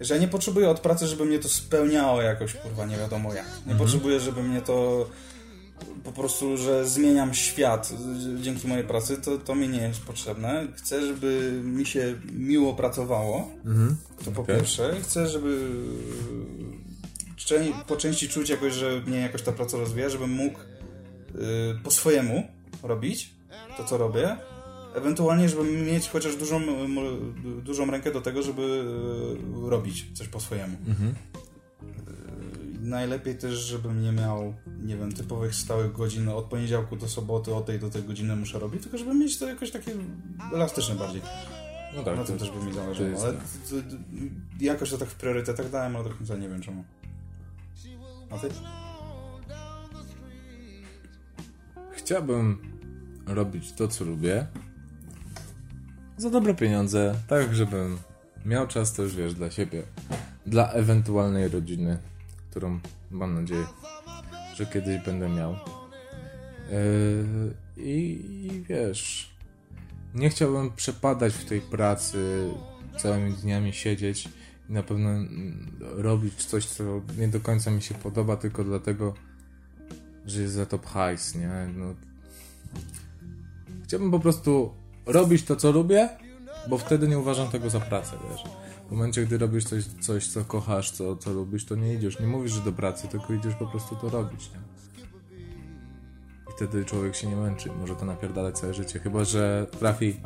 Że 0.00 0.14
ja 0.14 0.20
nie 0.20 0.28
potrzebuję 0.28 0.70
od 0.70 0.80
pracy, 0.80 1.06
żeby 1.06 1.24
mnie 1.24 1.38
to 1.38 1.48
spełniało 1.48 2.22
jakoś, 2.22 2.54
kurwa, 2.54 2.86
nie 2.86 2.96
wiadomo 2.96 3.34
jak. 3.34 3.46
Nie 3.66 3.74
potrzebuję, 3.74 4.20
żeby 4.20 4.42
mnie 4.42 4.60
to 4.60 5.06
po 6.04 6.12
prostu, 6.12 6.56
że 6.56 6.88
zmieniam 6.88 7.34
świat 7.34 7.92
dzięki 8.40 8.68
mojej 8.68 8.84
pracy, 8.84 9.16
to, 9.16 9.38
to 9.38 9.54
mi 9.54 9.68
nie 9.68 9.82
jest 9.82 10.00
potrzebne. 10.00 10.66
Chcę, 10.76 11.06
żeby 11.06 11.60
mi 11.64 11.86
się 11.86 12.14
miło 12.32 12.74
pracowało, 12.74 13.48
to 14.24 14.30
po 14.30 14.42
Okej. 14.42 14.56
pierwsze. 14.56 14.96
Chcę, 15.02 15.28
żeby 15.28 15.70
po 17.86 17.96
części 17.96 18.28
czuć 18.28 18.50
jakoś, 18.50 18.72
że 18.72 19.00
mnie 19.06 19.18
jakoś 19.18 19.42
ta 19.42 19.52
praca 19.52 19.76
rozwija, 19.76 20.08
żebym 20.08 20.30
mógł 20.30 20.58
y, 20.58 20.64
po 21.84 21.90
swojemu 21.90 22.48
robić 22.82 23.34
to, 23.76 23.84
co 23.84 23.98
robię. 23.98 24.36
Ewentualnie, 24.96 25.48
żeby 25.48 25.62
mieć 25.64 26.08
chociaż 26.08 26.36
dużą, 26.36 26.60
dużą 27.62 27.90
rękę 27.90 28.12
do 28.12 28.20
tego, 28.20 28.42
żeby 28.42 28.62
y, 29.66 29.70
robić 29.70 30.06
coś 30.18 30.28
po 30.28 30.40
swojemu. 30.40 30.76
Mhm. 30.86 31.10
Y, 31.10 31.14
Najlepiej 32.80 33.38
też, 33.38 33.54
żebym 33.54 34.02
nie 34.02 34.12
miał, 34.12 34.54
nie 34.84 34.96
wiem, 34.96 35.12
typowych 35.12 35.54
stałych 35.54 35.92
godzin 35.92 36.28
od 36.28 36.44
poniedziałku 36.44 36.96
do 36.96 37.08
soboty, 37.08 37.54
od 37.54 37.66
tej 37.66 37.78
do 37.78 37.90
tej 37.90 38.02
godziny 38.02 38.36
muszę 38.36 38.58
robić, 38.58 38.82
tylko 38.82 38.98
żeby 38.98 39.14
mieć 39.14 39.38
to 39.38 39.48
jakoś 39.48 39.70
takie 39.70 39.92
elastyczne 40.52 40.94
bardziej. 40.94 41.22
No 41.96 42.02
tak, 42.02 42.16
Na 42.16 42.24
tym 42.24 42.38
też 42.38 42.50
by 42.50 42.64
mi 42.64 42.72
zależało, 42.74 43.22
ale 43.22 43.32
tak. 43.32 43.42
to, 43.70 43.76
to, 43.76 43.96
jakoś 44.60 44.90
to 44.90 44.98
tak 44.98 45.08
w 45.08 45.14
priorytetach 45.14 45.70
dałem, 45.70 45.96
ale 45.96 46.04
do 46.04 46.10
końca 46.10 46.36
nie 46.36 46.48
wiem 46.48 46.62
czemu. 46.62 46.84
A 48.30 48.38
ty? 48.38 48.48
Chciałbym 51.92 52.58
robić 53.26 53.72
to, 53.72 53.88
co 53.88 54.04
lubię. 54.04 54.46
Za 56.18 56.30
dobre 56.30 56.54
pieniądze, 56.54 57.14
tak 57.28 57.54
żebym 57.54 57.98
miał 58.46 58.66
czas 58.66 58.98
już 58.98 59.16
wiesz 59.16 59.34
dla 59.34 59.50
siebie. 59.50 59.82
Dla 60.46 60.72
ewentualnej 60.72 61.48
rodziny, 61.48 61.98
którą 62.50 62.80
mam 63.10 63.34
nadzieję, 63.34 63.66
że 64.54 64.66
kiedyś 64.66 65.04
będę 65.04 65.28
miał. 65.28 65.52
Yy, 65.52 65.58
i, 67.84 68.24
I 68.44 68.62
wiesz, 68.62 69.30
nie 70.14 70.30
chciałbym 70.30 70.70
przepadać 70.70 71.34
w 71.34 71.44
tej 71.44 71.60
pracy, 71.60 72.50
całymi 72.98 73.32
dniami 73.32 73.72
siedzieć 73.72 74.28
i 74.68 74.72
na 74.72 74.82
pewno 74.82 75.10
robić 75.80 76.44
coś, 76.44 76.66
co 76.66 76.84
nie 77.18 77.28
do 77.28 77.40
końca 77.40 77.70
mi 77.70 77.82
się 77.82 77.94
podoba, 77.94 78.36
tylko 78.36 78.64
dlatego, 78.64 79.14
że 80.26 80.42
jest 80.42 80.54
za 80.54 80.66
to 80.66 80.78
hajs, 80.78 81.34
nie? 81.34 81.68
No. 81.76 81.94
Chciałbym 83.84 84.10
po 84.10 84.20
prostu 84.20 84.72
robić 85.06 85.44
to, 85.44 85.56
co 85.56 85.72
lubię, 85.72 86.08
bo 86.68 86.78
wtedy 86.78 87.08
nie 87.08 87.18
uważam 87.18 87.48
tego 87.48 87.70
za 87.70 87.80
pracę, 87.80 88.16
wiesz. 88.30 88.42
W 88.88 88.90
momencie, 88.90 89.26
gdy 89.26 89.38
robisz 89.38 89.64
coś, 89.64 89.84
coś 89.84 90.26
co 90.26 90.44
kochasz, 90.44 90.90
co, 90.90 91.16
co 91.16 91.32
lubisz, 91.32 91.64
to 91.64 91.74
nie 91.74 91.94
idziesz, 91.94 92.20
nie 92.20 92.26
mówisz, 92.26 92.52
że 92.52 92.60
do 92.60 92.72
pracy, 92.72 93.08
tylko 93.08 93.32
idziesz 93.32 93.54
po 93.54 93.66
prostu 93.66 93.96
to 93.96 94.10
robić, 94.10 94.50
nie? 94.50 94.58
I 96.50 96.56
wtedy 96.56 96.84
człowiek 96.84 97.16
się 97.16 97.26
nie 97.26 97.36
męczy, 97.36 97.70
może 97.80 97.96
to 97.96 98.04
napierdalać 98.04 98.58
całe 98.58 98.74
życie, 98.74 98.98
chyba, 98.98 99.24
że 99.24 99.66
trafi 99.78 100.20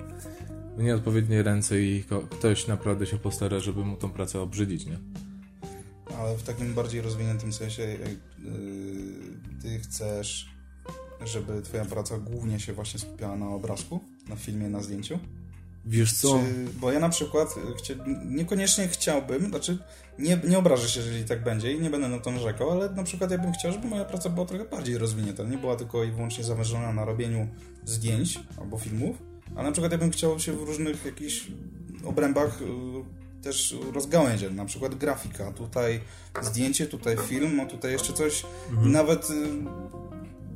w 0.77 0.83
nieodpowiednie 0.83 1.43
ręce 1.43 1.81
i 1.81 2.05
ktoś 2.31 2.67
naprawdę 2.67 3.07
się 3.07 3.19
postara, 3.19 3.61
żeby 3.61 3.85
mu 3.85 3.97
tą 3.97 4.11
pracę 4.11 4.41
obrzydzić, 4.41 4.87
nie? 4.87 4.99
Ale 6.19 6.37
w 6.37 6.43
takim 6.43 6.75
bardziej 6.75 7.01
rozwiniętym 7.01 7.53
sensie, 7.53 7.83
jak 7.83 8.01
yy, 8.01 8.19
ty 9.63 9.79
chcesz, 9.79 10.51
żeby 11.25 11.63
twoja 11.63 11.85
praca 11.85 12.19
głównie 12.19 12.61
się 12.61 12.73
właśnie 12.73 13.01
skupiała 13.01 13.37
na 13.37 13.49
obrazku, 13.49 14.01
na 14.31 14.37
filmie, 14.37 14.69
na 14.69 14.83
zdjęciu? 14.83 15.19
Wiesz 15.87 16.13
co? 16.13 16.29
Czy, 16.29 16.79
bo 16.81 16.93
ja 16.93 17.01
na 17.01 17.09
przykład 17.09 17.55
chcia, 17.79 17.95
niekoniecznie 18.25 18.89
chciałbym, 18.89 19.49
znaczy 19.49 19.79
nie, 20.19 20.41
nie 20.49 20.59
obrażę 20.59 20.89
się, 20.89 21.01
jeżeli 21.01 21.25
tak 21.25 21.45
będzie 21.45 21.73
i 21.73 21.81
nie 21.81 21.91
będę 21.91 22.09
na 22.09 22.19
to 22.19 22.31
narzekał, 22.31 22.71
ale 22.71 22.91
na 22.91 23.05
przykład 23.05 23.31
ja 23.31 23.39
bym 23.39 23.53
chciał, 23.53 23.73
żeby 23.73 23.89
moja 23.89 24.05
praca 24.05 24.29
była 24.29 24.47
trochę 24.47 24.65
bardziej 24.65 24.99
rozwinięta. 24.99 25.43
Nie 25.43 25.59
była 25.59 25.77
tylko 25.77 26.05
i 26.05 26.11
wyłącznie 26.11 26.45
zamierzona 26.45 26.93
na 26.93 27.05
robieniu 27.05 27.49
zdjęć 27.85 28.41
albo 28.61 28.79
filmów, 28.79 29.17
a 29.57 29.63
na 29.63 29.73
przykład 29.73 29.93
ja 29.93 29.99
bym 29.99 30.11
chciał 30.11 30.41
się 30.41 30.53
w 30.53 30.63
różnych 30.63 31.05
jakichś 31.05 31.47
obrębach 32.05 32.63
y, 32.63 33.43
też 33.43 33.77
rozgałęziać, 33.93 34.53
na 34.53 34.65
przykład 34.65 34.95
grafika, 34.95 35.53
tutaj 35.53 36.01
zdjęcie, 36.43 36.87
tutaj 36.87 37.17
film, 37.17 37.61
a 37.61 37.67
tutaj 37.67 37.93
jeszcze 37.93 38.13
coś 38.13 38.43
i 38.87 38.89
nawet 38.89 39.31
y, 39.31 39.35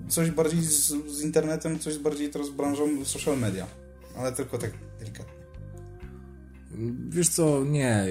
coś 0.09 0.31
bardziej 0.31 0.63
z, 0.63 0.87
z 0.89 1.23
internetem, 1.23 1.79
coś 1.79 1.99
bardziej 1.99 2.31
teraz 2.31 2.51
branżą 2.51 3.05
social 3.05 3.39
media, 3.39 3.67
ale 4.19 4.33
tylko 4.33 4.59
tak 4.59 4.71
delikatnie. 4.99 5.45
Wiesz 7.09 7.29
co, 7.29 7.65
nie. 7.65 8.07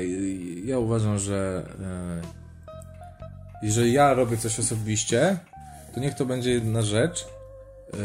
Ja 0.65 0.79
uważam, 0.79 1.19
że 1.19 1.65
e, 1.79 2.21
jeżeli 3.63 3.93
ja 3.93 4.13
robię 4.13 4.37
coś 4.37 4.59
osobiście, 4.59 5.37
to 5.93 5.99
niech 5.99 6.13
to 6.13 6.25
będzie 6.25 6.51
jedna 6.51 6.81
rzecz, 6.81 7.21
e, 7.21 7.97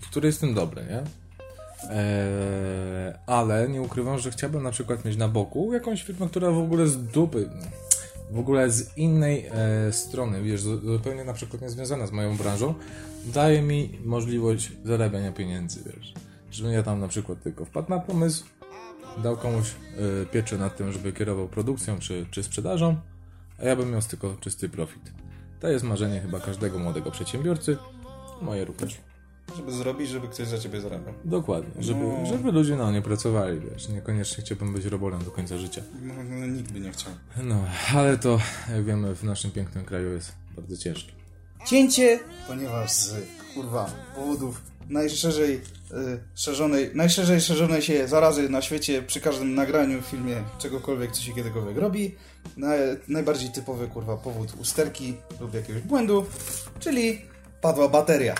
w 0.00 0.10
której 0.10 0.28
jestem 0.28 0.54
dobry, 0.54 0.82
nie? 0.82 1.02
E, 1.90 3.18
ale 3.26 3.68
nie 3.68 3.82
ukrywam, 3.82 4.18
że 4.18 4.30
chciałbym 4.30 4.62
na 4.62 4.70
przykład 4.70 5.04
mieć 5.04 5.16
na 5.16 5.28
boku 5.28 5.72
jakąś 5.72 6.02
firmę, 6.02 6.28
która 6.28 6.50
w 6.50 6.58
ogóle 6.58 6.86
z 6.86 6.98
dupy, 6.98 7.50
w 8.30 8.38
ogóle 8.38 8.70
z 8.70 8.98
innej 8.98 9.46
e, 9.50 9.92
strony, 9.92 10.42
wiesz, 10.42 10.60
zu- 10.62 10.80
zupełnie 10.92 11.24
na 11.24 11.32
przykład 11.32 11.62
niezwiązana 11.62 12.06
z 12.06 12.12
moją 12.12 12.36
branżą, 12.36 12.74
daje 13.26 13.62
mi 13.62 13.98
możliwość 14.04 14.72
zarabiania 14.84 15.32
pieniędzy, 15.32 15.80
wiesz. 15.86 16.14
Żebym 16.50 16.72
ja 16.72 16.82
tam 16.82 17.00
na 17.00 17.08
przykład 17.08 17.42
tylko 17.42 17.64
wpadł 17.64 17.90
na 17.90 17.98
pomysł, 17.98 18.44
dał 19.22 19.36
komuś 19.36 19.74
y, 20.22 20.26
pieczę 20.26 20.58
nad 20.58 20.76
tym, 20.76 20.92
żeby 20.92 21.12
kierował 21.12 21.48
produkcją 21.48 21.98
czy, 21.98 22.26
czy 22.30 22.42
sprzedażą, 22.42 22.96
a 23.58 23.64
ja 23.64 23.76
bym 23.76 23.90
miał 23.90 24.02
tylko 24.02 24.36
czysty 24.40 24.68
profit. 24.68 25.12
To 25.60 25.68
jest 25.68 25.84
marzenie 25.84 26.20
chyba 26.20 26.40
każdego 26.40 26.78
młodego 26.78 27.10
przedsiębiorcy. 27.10 27.76
Moje 28.42 28.64
również. 28.64 29.00
Żeby 29.56 29.72
zrobić, 29.72 30.08
żeby 30.08 30.28
ktoś 30.28 30.48
za 30.48 30.58
ciebie 30.58 30.80
zarabiał. 30.80 31.14
Dokładnie, 31.24 31.82
żeby, 31.82 32.00
No. 32.00 32.26
żeby 32.26 32.52
ludzie 32.52 32.76
no, 32.76 32.92
nie 32.92 33.02
pracowali, 33.02 33.60
wiesz, 33.60 33.88
niekoniecznie 33.88 34.44
chciałbym 34.44 34.72
być 34.72 34.84
robolem 34.84 35.24
do 35.24 35.30
końca 35.30 35.58
życia. 35.58 35.82
No, 36.02 36.46
nikt 36.46 36.72
by 36.72 36.80
nie 36.80 36.92
chciał. 36.92 37.12
No, 37.42 37.64
ale 37.94 38.18
to, 38.18 38.38
jak 38.74 38.84
wiemy, 38.84 39.14
w 39.14 39.24
naszym 39.24 39.50
pięknym 39.50 39.84
kraju 39.84 40.12
jest 40.12 40.32
bardzo 40.56 40.76
ciężkie. 40.76 41.12
Cięcie, 41.66 42.18
ponieważ 42.46 42.92
z 42.92 43.14
kurwa 43.54 43.90
powodów 44.14 44.62
najszerzej 44.88 45.54
y, 45.54 45.60
szerzonej, 46.34 46.90
najszerzej 46.94 47.40
szerzonej 47.40 47.82
się 47.82 48.08
zarazy 48.08 48.48
na 48.48 48.62
świecie 48.62 49.02
przy 49.02 49.20
każdym 49.20 49.54
nagraniu, 49.54 50.02
filmie, 50.02 50.36
czegokolwiek, 50.58 51.12
co 51.12 51.22
się 51.22 51.32
kiedykolwiek 51.32 51.76
robi. 51.78 52.14
Na, 52.56 52.68
najbardziej 53.08 53.50
typowy 53.50 53.86
kurwa 53.88 54.16
powód 54.16 54.52
usterki 54.60 55.14
lub 55.40 55.54
jakiegoś 55.54 55.82
błędu, 55.82 56.26
czyli 56.80 57.20
padła 57.60 57.88
bateria. 57.88 58.34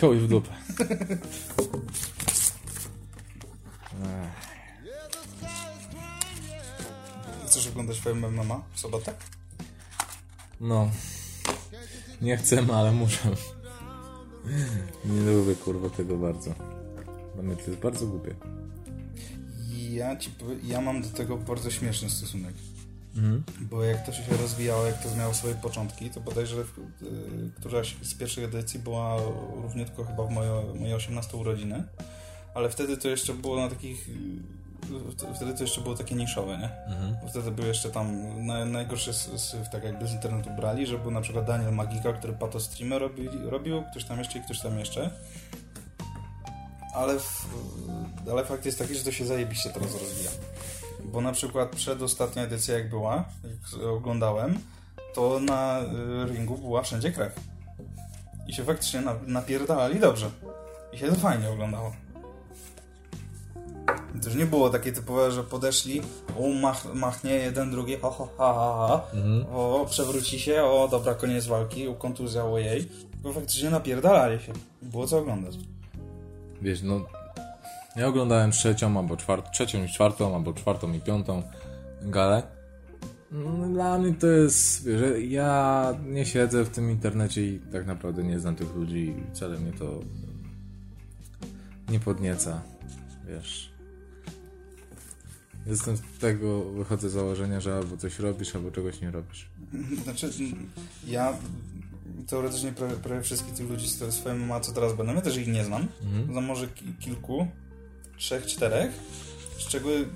Chuj 0.00 0.18
w 0.18 0.28
dupę. 0.28 0.50
Chcesz 7.46 7.68
oglądać 7.68 7.98
film 7.98 8.26
MMA 8.32 8.62
w 8.74 8.80
sobotę? 8.80 9.14
No, 10.60 10.90
nie 12.22 12.36
chcę, 12.36 12.66
ale 12.74 12.92
muszę. 12.92 13.28
Nie 15.04 15.20
lubię 15.20 15.54
kurwa 15.54 15.90
tego 15.90 16.16
bardzo. 16.16 16.54
Dla 17.34 17.42
mnie 17.42 17.56
to 17.56 17.70
jest 17.70 17.82
bardzo 17.82 18.06
głupie. 18.06 18.34
Ja 19.90 20.16
ci 20.16 20.30
ja 20.62 20.80
mam 20.80 21.02
do 21.02 21.08
tego 21.08 21.36
bardzo 21.36 21.70
śmieszny 21.70 22.10
stosunek. 22.10 22.54
Bo 23.60 23.84
jak 23.84 24.06
to 24.06 24.12
się 24.12 24.22
rozwijało, 24.42 24.86
jak 24.86 25.02
to 25.02 25.16
miało 25.16 25.34
swoje 25.34 25.54
początki, 25.54 26.10
to 26.10 26.20
bodajże 26.20 26.56
y, 26.56 26.64
któraś 27.60 27.96
z 28.02 28.14
pierwszych 28.14 28.44
edycji 28.44 28.80
była 28.80 29.16
równiutko 29.62 30.04
chyba 30.04 30.24
w 30.24 30.30
moje, 30.30 30.50
moje 30.80 30.96
18 30.96 31.36
urodziny, 31.36 31.84
ale 32.54 32.68
wtedy 32.68 32.96
to 32.96 33.08
jeszcze 33.08 33.34
było 33.34 33.56
na 33.56 33.68
takich 33.68 34.08
y, 34.08 34.66
wtedy 35.34 35.54
to 35.54 35.62
jeszcze 35.62 35.80
było 35.80 35.94
takie 35.94 36.14
niszowe, 36.14 36.58
nie? 36.58 36.70
Bo 37.22 37.28
wtedy 37.28 37.50
były 37.50 37.68
jeszcze 37.68 37.90
tam 37.90 38.36
na, 38.46 38.64
najgorsze 38.64 39.12
z, 39.12 39.40
z, 39.40 39.70
tak 39.72 39.84
jakby 39.84 40.06
z 40.06 40.12
internetu 40.12 40.50
brali, 40.50 40.86
że 40.86 40.98
był 40.98 41.10
na 41.10 41.20
przykład 41.20 41.44
Daniel 41.44 41.72
Magika, 41.72 42.12
który 42.12 42.32
pato 42.32 42.60
streamy 42.60 42.98
robi, 42.98 43.28
robił, 43.44 43.82
ktoś 43.90 44.04
tam 44.04 44.18
jeszcze 44.18 44.38
i 44.38 44.42
ktoś 44.42 44.60
tam 44.60 44.78
jeszcze. 44.78 45.10
Ale 46.94 47.18
w, 47.18 47.46
ale 48.30 48.44
fakt 48.44 48.66
jest 48.66 48.78
taki, 48.78 48.94
że 48.94 49.04
to 49.04 49.12
się 49.12 49.26
zajebiście 49.26 49.70
teraz 49.70 49.92
rozwija. 49.92 50.30
Bo 51.04 51.20
na 51.20 51.32
przykład 51.32 51.76
przedostatnia 51.76 52.42
edycja 52.42 52.78
jak 52.78 52.90
była, 52.90 53.24
jak 53.44 53.82
oglądałem, 53.82 54.58
to 55.14 55.40
na 55.40 55.80
y, 55.80 56.32
ringu 56.32 56.58
była 56.58 56.82
wszędzie 56.82 57.12
krew. 57.12 57.40
I 58.46 58.52
się 58.52 58.64
faktycznie 58.64 59.00
na, 59.00 59.14
napierdalali 59.26 60.00
dobrze. 60.00 60.30
I 60.92 60.98
się 60.98 61.08
to 61.08 61.14
fajnie 61.14 61.50
oglądało. 61.50 61.92
To 64.22 64.28
już 64.28 64.38
nie 64.38 64.46
było 64.46 64.70
takie 64.70 64.92
typowe, 64.92 65.32
że 65.32 65.44
podeszli, 65.44 66.02
o 66.38 66.48
mach, 66.48 66.94
machnie 66.94 67.34
jeden, 67.34 67.70
drugi, 67.70 67.96
ho, 67.96 68.10
ho, 68.10 68.28
ha, 68.38 68.54
ha, 68.54 68.86
ha. 68.88 69.18
o 69.52 69.86
przewróci 69.90 70.40
się, 70.40 70.64
o 70.64 70.88
dobra, 70.88 71.14
koniec 71.14 71.46
walki, 71.46 71.86
kontuzja, 71.98 72.44
jej. 72.56 72.88
Bo 73.22 73.32
faktycznie 73.32 73.70
napierdalali 73.70 74.40
się. 74.40 74.52
Było 74.82 75.06
co 75.06 75.18
oglądać. 75.18 75.54
Wiesz, 76.62 76.82
no... 76.82 77.00
Ja 77.96 78.06
oglądałem 78.06 78.50
trzecią 78.50 78.98
albo 78.98 79.16
czwartą, 79.16 79.50
trzecią 79.50 79.84
i 79.84 79.88
czwartą, 79.88 80.34
albo 80.34 80.52
czwartą 80.52 80.92
i 80.92 81.00
piątą 81.00 81.42
galę. 82.02 82.42
No, 83.30 83.68
Dla 83.68 83.98
mnie 83.98 84.14
to 84.14 84.26
jest, 84.26 84.84
że 84.84 85.22
ja 85.22 85.94
nie 86.06 86.26
siedzę 86.26 86.64
w 86.64 86.70
tym 86.70 86.90
internecie 86.90 87.46
i 87.46 87.58
tak 87.58 87.86
naprawdę 87.86 88.24
nie 88.24 88.40
znam 88.40 88.56
tych 88.56 88.74
ludzi 88.74 88.98
i 88.98 89.34
wcale 89.34 89.58
mnie 89.58 89.72
to 89.72 90.00
nie 91.88 92.00
podnieca, 92.00 92.62
wiesz. 93.28 93.70
Jestem 95.66 95.96
z 95.96 96.02
tego, 96.20 96.64
wychodzę 96.64 97.10
z 97.10 97.12
założenia, 97.12 97.60
że 97.60 97.76
albo 97.76 97.96
coś 97.96 98.18
robisz, 98.18 98.56
albo 98.56 98.70
czegoś 98.70 99.00
nie 99.00 99.10
robisz. 99.10 99.50
Znaczy, 100.04 100.30
ja 101.06 101.32
teoretycznie 102.26 102.72
prawie, 102.72 102.94
prawie 102.94 103.22
wszystkich 103.22 103.54
tych 103.54 103.70
ludzi 103.70 103.88
z 103.88 104.14
swoim 104.14 104.46
ma 104.46 104.60
co 104.60 104.72
teraz 104.72 104.96
będą. 104.96 105.14
Ja 105.14 105.20
też 105.20 105.36
ich 105.36 105.48
nie 105.48 105.64
znam. 105.64 105.86
Znam 106.30 106.44
może 106.44 106.68
ki 106.68 106.94
kilku, 107.00 107.46
trzech, 108.18 108.46
czterech, 108.46 108.90
z 109.58 109.68
czego 109.68 109.90
yy, 109.90 110.06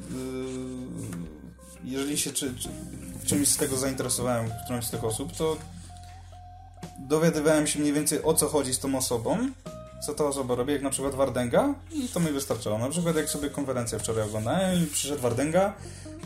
jeżeli 1.85 2.19
się 2.19 2.33
czy, 2.33 2.55
czy, 2.55 2.69
czymś 3.27 3.49
z 3.49 3.57
tego 3.57 3.77
zainteresowałem, 3.77 4.51
którąś 4.65 4.85
z 4.85 4.91
tych 4.91 5.05
osób, 5.05 5.37
to 5.37 5.57
dowiadywałem 6.99 7.67
się 7.67 7.79
mniej 7.79 7.93
więcej 7.93 8.23
o 8.23 8.35
co 8.35 8.49
chodzi 8.49 8.75
z 8.75 8.79
tą 8.79 8.99
osobą, 8.99 9.51
co 10.01 10.15
ta 10.15 10.25
osoba 10.25 10.55
robi, 10.55 10.73
jak 10.73 10.83
na 10.83 10.91
przykład 10.91 11.15
Wardęga 11.15 11.75
i 11.93 12.09
to 12.09 12.21
mi 12.21 12.31
wystarczało. 12.31 12.79
Na 12.79 12.89
przykład 12.89 13.17
jak 13.17 13.31
sobie 13.31 13.51
konferencję 13.51 13.99
wczoraj 13.99 14.25
oglądałem 14.25 14.83
i 14.83 14.87
przyszedł 14.87 15.23
Wardęga 15.23 15.75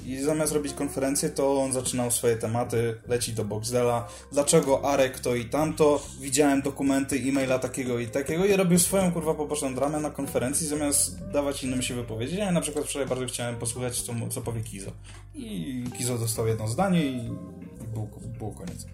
i 0.06 0.18
zamiast 0.18 0.52
robić 0.52 0.72
konferencję, 0.72 1.30
to 1.30 1.62
on 1.62 1.72
zaczynał 1.72 2.10
swoje 2.10 2.36
tematy, 2.36 2.94
leci 3.08 3.32
do 3.32 3.44
Boxdela, 3.44 4.08
dlaczego 4.32 4.84
Arek 4.84 5.20
to 5.20 5.34
i 5.34 5.44
tamto, 5.44 6.02
widziałem 6.20 6.62
dokumenty, 6.62 7.16
e-maila 7.16 7.58
takiego 7.58 7.98
i 7.98 8.06
takiego 8.06 8.44
i 8.44 8.56
robił 8.56 8.78
swoją 8.78 9.12
kurwa 9.12 9.34
poboczną 9.34 9.74
dramę 9.74 10.00
na 10.00 10.10
konferencji, 10.10 10.66
zamiast 10.66 11.28
dawać 11.28 11.64
innym 11.64 11.82
się 11.82 11.94
wypowiedzieć. 11.94 12.38
Ja 12.38 12.52
na 12.52 12.60
przykład 12.60 12.84
wczoraj 12.84 13.08
bardzo 13.08 13.26
chciałem 13.26 13.56
posłuchać, 13.56 14.02
co, 14.02 14.12
co 14.30 14.40
powie 14.40 14.60
Kizo. 14.60 14.90
I 15.34 15.84
Kizo 15.98 16.18
dostał 16.18 16.46
jedno 16.46 16.68
zdanie 16.68 17.06
i, 17.06 17.16
i 17.16 17.86
był, 17.94 18.08
był 18.38 18.52
koniec. 18.52 18.86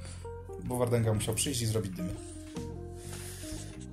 Bo 0.64 0.76
Wardęga 0.76 1.14
musiał 1.14 1.34
przyjść 1.34 1.62
i 1.62 1.66
zrobić 1.66 1.92
dymy. 1.92 2.29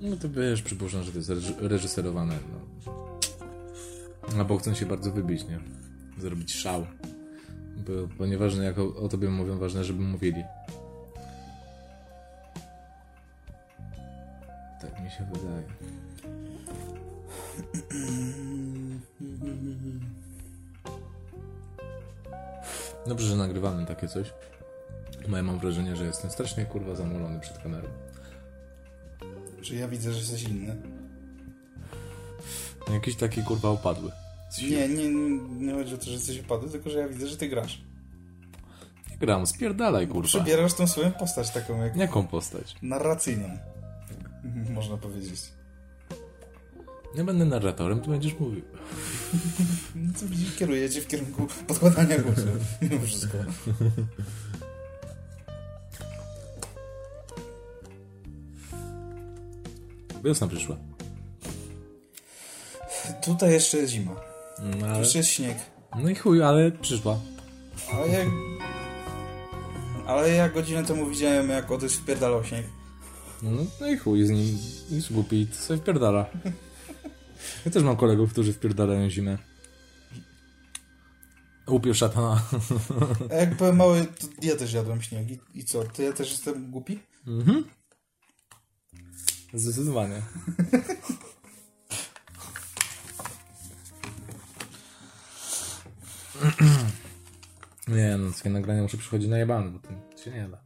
No 0.00 0.16
to 0.16 0.28
wiesz, 0.30 0.62
przypuszczam, 0.62 1.02
że 1.02 1.12
to 1.12 1.18
jest 1.18 1.30
reż- 1.30 1.68
reżyserowane, 1.68 2.34
no. 2.52 2.92
No 4.36 4.44
bo 4.44 4.58
chcą 4.58 4.74
się 4.74 4.86
bardzo 4.86 5.10
wybić, 5.12 5.44
nie? 5.44 5.60
Zrobić 6.18 6.54
szał. 6.54 6.86
Bo, 7.76 7.92
bo 8.18 8.26
nieważne 8.26 8.64
jak 8.64 8.78
o, 8.78 8.96
o 8.96 9.08
tobie 9.08 9.28
mówią, 9.28 9.58
ważne, 9.58 9.84
żeby 9.84 10.02
mówili. 10.02 10.44
Tak 14.80 15.00
mi 15.04 15.10
się 15.10 15.26
wydaje. 15.32 15.64
Dobrze, 23.06 23.26
że 23.26 23.36
nagrywamy 23.36 23.86
takie 23.86 24.08
coś. 24.08 24.32
Bo 25.28 25.36
ja 25.36 25.42
mam 25.42 25.58
wrażenie, 25.58 25.96
że 25.96 26.04
jestem 26.04 26.30
strasznie 26.30 26.64
kurwa 26.66 26.94
zamulony 26.94 27.40
przed 27.40 27.58
kamerą. 27.58 27.88
Czy 29.68 29.74
ja 29.76 29.88
widzę, 29.88 30.12
że 30.12 30.18
jesteś 30.18 30.42
inny? 30.42 30.76
Jakiś 32.92 33.16
taki 33.16 33.42
kurwa 33.42 33.68
opadły. 33.68 34.10
Nie, 34.62 34.88
nie, 34.88 35.08
nie, 35.08 35.38
nie 35.66 35.72
chodzi 35.74 35.94
o 35.94 35.98
to, 35.98 36.04
że 36.04 36.12
jesteś 36.12 36.40
upadły, 36.40 36.70
tylko 36.70 36.90
że 36.90 36.98
ja 36.98 37.08
widzę, 37.08 37.26
że 37.26 37.36
ty 37.36 37.48
grasz. 37.48 37.80
Nie 39.10 39.16
gram, 39.18 39.46
spierdalaj 39.46 40.08
kurwa. 40.08 40.28
Przebierasz 40.28 40.74
tą 40.74 40.86
swoją 40.86 41.12
postać 41.12 41.50
taką 41.50 41.84
jak 41.84 41.96
Jaką 41.96 42.26
postać? 42.26 42.76
narracyjną. 42.82 43.48
Można 44.74 44.96
powiedzieć. 44.96 45.40
Ja 47.14 47.24
będę 47.24 47.44
narratorem, 47.44 48.00
ty 48.00 48.10
będziesz 48.10 48.38
mówił. 48.40 48.62
No 49.94 50.12
co 50.16 50.26
widzisz, 50.26 50.56
kieruje 50.56 50.90
cię 50.90 51.00
w 51.00 51.06
kierunku 51.06 51.46
podkładania 51.66 52.18
głosu. 52.18 52.46
Mimo 52.82 53.00
wszystko. 53.06 53.38
Wiosna 60.24 60.46
przyszła. 60.48 60.76
Tutaj 63.24 63.52
jeszcze 63.52 63.78
jest 63.78 63.92
zima. 63.92 64.16
No, 64.80 64.86
ale... 64.86 64.98
Jeszcze 64.98 65.18
jest 65.18 65.30
śnieg. 65.30 65.58
no 66.02 66.08
i 66.08 66.14
chuj, 66.14 66.42
ale 66.42 66.70
przyszła. 66.72 67.18
Ale 67.92 68.08
jak... 68.08 68.28
Ale 70.06 70.30
ja 70.30 70.48
godzinę 70.48 70.84
temu 70.84 71.06
widziałem, 71.06 71.48
jak 71.48 71.70
odejść 71.70 71.94
wpierdalał 71.96 72.44
śnieg. 72.44 72.66
No, 73.42 73.50
no 73.80 73.88
i 73.88 73.96
chuj 73.96 74.26
z 74.26 74.30
nim. 74.30 74.58
Jest 74.90 75.12
głupi 75.12 75.46
to 75.46 75.54
sobie 75.54 75.80
wpierdala. 75.80 76.26
Ja 77.64 77.70
też 77.70 77.82
mam 77.82 77.96
kolegów, 77.96 78.32
którzy 78.32 78.52
wpierdalają 78.52 79.10
zimę. 79.10 79.38
Łupił 81.68 81.94
szatana. 81.94 82.42
A 83.30 83.34
jak 83.34 83.54
byłem 83.54 83.76
mały, 83.76 84.04
to 84.04 84.26
ja 84.42 84.56
też 84.56 84.72
jadłem 84.72 85.02
śnieg. 85.02 85.30
I, 85.30 85.38
I 85.54 85.64
co, 85.64 85.84
ty 85.84 86.02
ja 86.02 86.12
też 86.12 86.30
jestem 86.30 86.70
głupi? 86.70 86.98
Zdecydowanie. 89.54 90.22
Nie, 97.88 98.16
no 98.18 98.32
takie 98.32 98.50
nagrania 98.50 98.82
muszę 98.82 98.96
przychodzić 98.96 99.28
na 99.28 99.38
jebany, 99.38 99.70
bo 99.70 99.78
to 99.78 99.88
się 100.24 100.30
nie 100.30 100.48
da. 100.48 100.58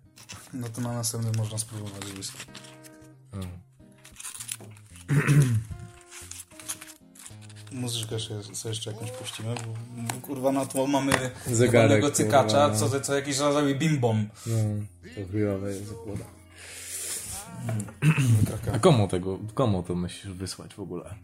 No 0.52 0.68
to 0.68 0.80
na 0.80 0.92
następny 0.92 1.30
można 1.38 1.58
spróbować 1.58 2.04
whisky. 2.16 2.38
No. 3.34 3.46
Muzyczkę 7.72 8.18
sobie 8.20 8.40
jeszcze 8.70 8.92
jakąś 8.92 9.10
puścimy, 9.10 9.54
bo, 9.54 10.20
kurwa 10.20 10.52
na 10.52 10.66
tło 10.66 10.86
mamy 10.86 11.12
Zegarek, 11.46 12.10
cykacza, 12.10 12.68
no. 12.68 12.74
co, 12.74 13.00
co 13.00 13.14
jakiś 13.14 13.38
raz 13.38 13.54
robi 13.54 13.74
bim 13.74 13.98
bom. 13.98 14.28
No, 14.46 14.54
to 15.14 15.32
chujowe 15.32 15.70
jest 15.70 15.88
zakłada. 15.88 16.24
A 18.72 18.78
komu 18.78 19.08
tego, 19.08 19.38
komu 19.54 19.82
to 19.82 19.94
myślisz 19.94 20.32
wysłać 20.34 20.74
w 20.74 20.80
ogóle? 20.80 21.14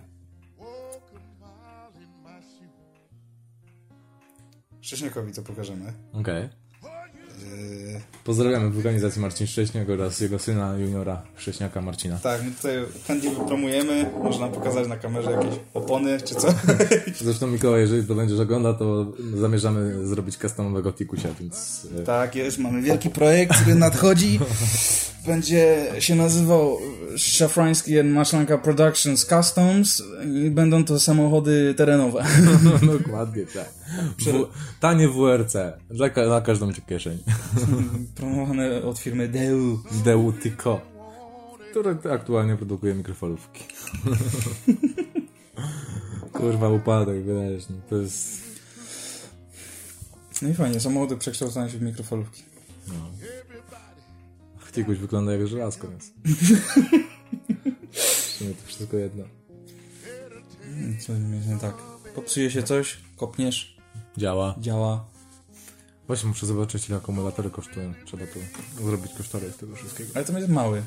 Szcześniakowi 4.80 5.32
to 5.32 5.42
pokażemy. 5.42 5.92
Okej. 6.12 6.42
Yy, 6.42 6.48
Pozdrawiamy 8.24 8.70
w 8.70 8.76
organizacji 8.76 9.22
Marcin 9.22 9.46
Szcześniak 9.46 9.90
oraz 9.90 10.20
jego 10.20 10.38
syna 10.38 10.76
juniora 10.78 11.22
Szcześniaka 11.36 11.82
Marcina. 11.82 12.18
tak, 12.18 12.42
my 12.44 12.50
tutaj 12.50 12.76
chętnie 13.06 13.30
wypromujemy. 13.30 14.10
Można 14.22 14.48
pokazać 14.48 14.88
na 14.88 14.96
kamerze 14.96 15.30
jakieś 15.32 15.54
opony, 15.74 16.20
czy 16.20 16.34
co. 16.34 16.48
Zresztą 17.24 17.46
Mikołaj, 17.46 17.80
jeżeli 17.80 18.06
to 18.06 18.14
będziesz 18.14 18.40
oglądał, 18.40 18.78
to 18.78 19.12
zamierzamy 19.34 20.06
zrobić 20.06 20.36
customowego 20.36 20.92
tikusia, 20.92 21.28
więc... 21.40 21.86
e, 22.00 22.02
tak 22.02 22.34
jest, 22.36 22.58
mamy 22.58 22.82
wielki 22.82 23.10
projekt, 23.10 23.54
który 23.54 23.74
nadchodzi. 23.74 24.38
Będzie 25.28 25.92
się 25.98 26.14
nazywał 26.14 26.78
Szafrański 27.16 27.98
and 27.98 28.10
Maszlanka 28.10 28.58
Productions 28.58 29.26
Customs 29.26 30.02
i 30.44 30.50
będą 30.50 30.84
to 30.84 31.00
samochody 31.00 31.74
terenowe. 31.74 32.24
Dokładnie 32.98 33.46
tak. 33.46 33.68
W, 34.18 34.48
tanie 34.80 35.08
WRC. 35.08 35.54
Dla, 35.90 36.08
dla 36.08 36.40
każdą 36.40 36.72
kieszeń. 36.88 37.18
Promowane 38.16 38.82
od 38.82 38.98
firmy 38.98 39.28
Deu. 39.28 39.78
Deutyco. 40.04 40.80
Które 41.70 41.96
aktualnie 42.12 42.56
produkuje 42.56 42.94
mikrofalówki. 42.94 43.64
Kurwa, 46.32 46.68
upadek, 46.68 47.16
no, 47.26 47.76
to 47.90 47.96
jest... 47.96 48.42
No 50.42 50.48
i 50.48 50.54
fajnie, 50.54 50.80
samochody 50.80 51.16
przekształcają 51.16 51.68
się 51.68 51.78
w 51.78 51.82
mikrofalówki. 51.82 52.42
Tikuś 54.78 54.98
wygląda 54.98 55.32
jak 55.32 55.46
żelazko, 55.46 55.88
więc... 55.88 56.12
W 57.92 58.00
sumie 58.38 58.50
to 58.54 58.66
wszystko 58.66 58.96
jedno. 58.96 59.24
Co 61.00 61.12
jest 61.12 61.48
nie 61.48 61.58
tak? 61.60 61.74
Popsuje 62.14 62.50
się 62.50 62.62
coś, 62.62 62.98
kopniesz, 63.16 63.76
Działa. 64.16 64.54
działa. 64.60 65.04
Właśnie 66.06 66.28
muszę 66.28 66.46
zobaczyć, 66.46 66.88
ile 66.88 66.98
akumulatory 66.98 67.50
kosztują. 67.50 67.94
Trzeba 68.04 68.22
to 68.26 68.84
zrobić 68.84 69.12
kosztory 69.16 69.50
z 69.50 69.56
tego 69.56 69.76
wszystkiego. 69.76 70.10
Ale 70.14 70.24
to 70.24 70.38
jest 70.38 70.48
mały. 70.48 70.82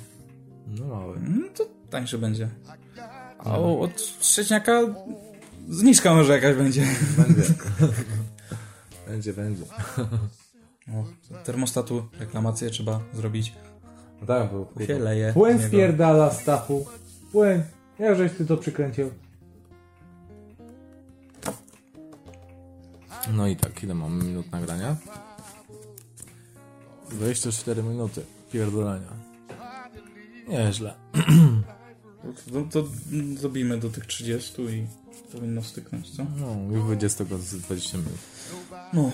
No 0.67 0.87
mały. 0.87 1.19
No 1.21 1.47
to 1.55 1.65
tańszy 1.89 2.17
będzie. 2.17 2.49
A 3.37 3.59
o- 3.59 3.79
od 3.79 4.01
Szcześniaka 4.21 4.81
Zniżka 5.69 6.13
może 6.13 6.33
jakaś 6.33 6.55
będzie. 6.55 6.87
Będzie. 7.17 7.43
będzie, 9.07 9.33
będzie. 9.33 9.63
O, 10.93 11.05
termostatu 11.43 12.07
reklamację 12.19 12.69
trzeba 12.69 12.99
zrobić. 13.13 13.53
No 14.21 14.27
tak, 14.27 14.49
bo 14.51 14.85
Się 14.85 14.99
leje. 14.99 15.33
Płyn 15.33 15.59
z 15.59 15.67
spierdala, 15.67 16.31
Stachu. 16.31 16.85
Płyn. 17.31 17.63
Jak 17.99 18.17
żeś 18.17 18.31
ty 18.31 18.45
to 18.45 18.57
przykręcił? 18.57 19.11
No 23.33 23.47
i 23.47 23.55
tak, 23.55 23.83
ile 23.83 23.93
mamy 23.93 24.23
minut 24.23 24.51
nagrania? 24.51 24.95
24 27.09 27.83
minuty 27.83 28.25
pierdolenia. 28.51 29.07
Nieźle. 30.47 30.93
No 32.51 32.61
to 32.71 32.83
zrobimy 33.37 33.77
do 33.77 33.89
tych 33.89 34.05
30 34.05 34.61
i 34.61 34.87
powinno 35.31 35.63
styknąć, 35.63 36.09
co? 36.09 36.25
No, 36.37 36.75
już 36.75 36.83
będzie 36.89 37.09
z 37.09 37.15
tego 37.15 37.37
z 37.37 37.55
20 37.55 37.97
minut. 37.97 38.19
No. 38.93 39.11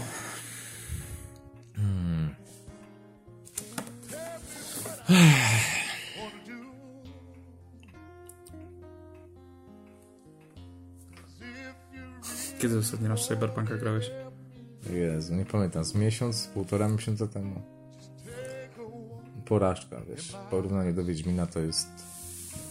Kiedy 12.60 12.78
ostatni 12.78 13.08
raz 13.08 13.22
w 13.22 13.28
Cyberpunka 13.28 13.78
grałeś? 13.78 14.12
Jezu, 14.94 15.36
nie 15.36 15.46
pamiętam, 15.46 15.84
z 15.84 15.96
miesiąc, 15.96 16.48
półtora 16.48 16.88
miesiąca 16.88 17.28
temu. 17.28 17.62
Porażka, 19.46 20.02
wiesz, 20.10 20.32
w 20.32 20.50
porównaniu 20.50 20.94
do 20.94 21.04
Wiedźmina 21.04 21.46
to 21.46 21.60
jest 21.60 21.90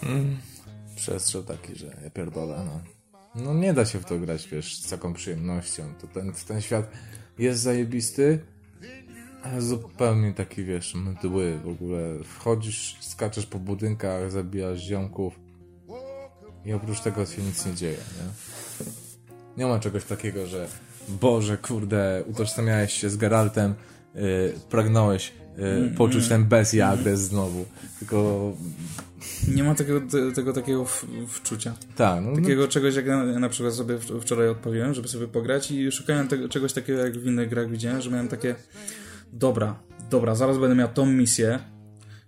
mm, 0.03 0.37
przestrzał 0.97 1.43
taki, 1.43 1.75
że 1.75 1.97
ja 2.05 2.11
pierdolę, 2.11 2.65
no. 2.65 2.81
No 3.45 3.55
nie 3.55 3.75
da 3.75 3.85
się 3.85 3.99
w 3.99 4.05
to 4.05 4.19
grać, 4.19 4.49
wiesz, 4.49 4.83
z 4.83 4.91
taką 4.91 5.13
przyjemnością. 5.13 5.95
To 6.01 6.07
ten, 6.07 6.33
ten 6.49 6.61
świat 6.61 6.91
jest 7.39 7.61
zajebisty, 7.61 8.39
zupełnie 9.59 10.33
taki, 10.35 10.65
wiesz, 10.65 10.95
mdły 10.95 11.59
w 11.65 11.69
ogóle. 11.69 12.25
Wchodzisz, 12.25 12.97
skaczesz 13.01 13.47
po 13.47 13.59
budynkach, 13.59 14.31
zabijasz 14.31 14.81
ziomków 14.81 15.41
i 16.65 16.73
oprócz 16.73 17.01
tego 17.01 17.27
się 17.27 17.43
nic 17.43 17.67
nie 17.67 17.75
dzieje, 17.75 17.97
nie? 17.97 18.33
Nie 19.57 19.67
ma 19.67 19.79
czegoś 19.79 20.05
takiego, 20.05 20.47
że 20.47 20.69
Boże, 21.09 21.57
kurde, 21.57 22.25
utożsamiałeś 22.27 22.93
się 22.93 23.11
z 23.11 23.17
Geraltem, 23.17 23.75
yy, 24.15 24.53
pragnąłeś 24.71 25.33
yy, 25.57 25.91
poczuć 25.97 26.29
ten 26.29 26.45
bezjagres 26.45 27.21
znowu. 27.21 27.65
Tylko 27.99 28.53
Nie 29.49 29.65
ma 29.65 29.75
tego, 29.75 30.01
te, 30.01 30.33
tego 30.33 30.53
takiego 30.53 30.85
w, 30.85 31.07
wczucia. 31.29 31.75
tak, 31.97 32.25
no, 32.25 32.31
no, 32.31 32.37
Takiego 32.37 32.69
czegoś, 32.69 32.95
jak 32.95 33.07
ja 33.07 33.17
na 33.25 33.49
przykład 33.49 33.75
sobie 33.75 33.99
wczoraj 34.21 34.49
odpaliłem, 34.49 34.95
żeby 34.95 35.09
sobie 35.09 35.29
pograć 35.29 35.71
i 35.71 35.93
szukałem 35.93 36.29
tego, 36.29 36.49
czegoś 36.49 36.73
takiego, 36.73 36.99
jak 36.99 37.19
w 37.19 37.27
innych 37.27 37.49
grach 37.49 37.71
widziałem, 37.71 38.01
że 38.03 38.11
miałem 38.11 38.29
takie 38.29 38.55
dobra, 39.33 39.79
dobra, 40.11 40.35
zaraz 40.35 40.59
będę 40.59 40.77
miał 40.77 40.89
tą 40.89 41.07
misję 41.07 41.59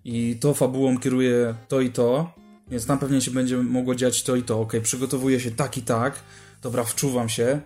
i 0.04 0.36
to 0.40 0.54
fabułą 0.54 0.98
kieruje 0.98 1.54
to 1.68 1.80
i 1.80 1.90
to, 1.90 2.32
więc 2.70 2.86
tam 2.86 2.98
pewnie 2.98 3.20
się 3.20 3.30
będzie 3.30 3.56
mogło 3.56 3.94
dziać 3.94 4.22
to 4.22 4.36
i 4.36 4.42
to, 4.42 4.60
okej, 4.60 4.80
przygotowuję 4.80 5.40
się 5.40 5.50
tak 5.50 5.78
i 5.78 5.82
tak, 5.82 6.14
dobra, 6.62 6.84
wczuwam 6.84 7.28
się, 7.28 7.60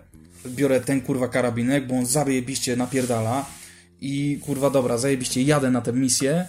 biorę 0.47 0.81
ten 0.81 1.01
kurwa 1.01 1.27
karabinek, 1.27 1.87
bo 1.87 1.95
on 1.95 2.05
zajebiście 2.05 2.75
napierdala 2.75 3.45
i 4.01 4.39
kurwa 4.45 4.69
dobra, 4.69 4.97
zajebiście 4.97 5.41
jadę 5.41 5.71
na 5.71 5.81
tę 5.81 5.93
misję 5.93 6.47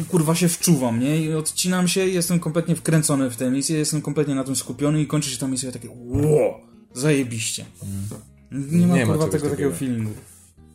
i 0.00 0.04
kurwa 0.04 0.34
się 0.34 0.48
wczuwam, 0.48 1.00
nie? 1.00 1.20
I 1.22 1.32
odcinam 1.34 1.88
się, 1.88 2.06
jestem 2.06 2.40
kompletnie 2.40 2.76
wkręcony 2.76 3.30
w 3.30 3.36
tę 3.36 3.50
misję, 3.50 3.78
jestem 3.78 4.02
kompletnie 4.02 4.34
na 4.34 4.44
tym 4.44 4.56
skupiony 4.56 5.00
i 5.02 5.06
kończy 5.06 5.30
się 5.30 5.38
ta 5.38 5.48
misja 5.48 5.72
takie 5.72 5.88
ło, 5.90 6.60
zajebiście. 6.94 7.64
Nie 8.52 8.86
ma, 8.86 8.94
Nie 8.96 9.06
ma 9.06 9.12
kurwa 9.12 9.24
czegoś 9.26 9.40
tego 9.40 9.50
takiego 9.50 9.70
takiego. 9.70 9.92
feelingu. 9.92 10.10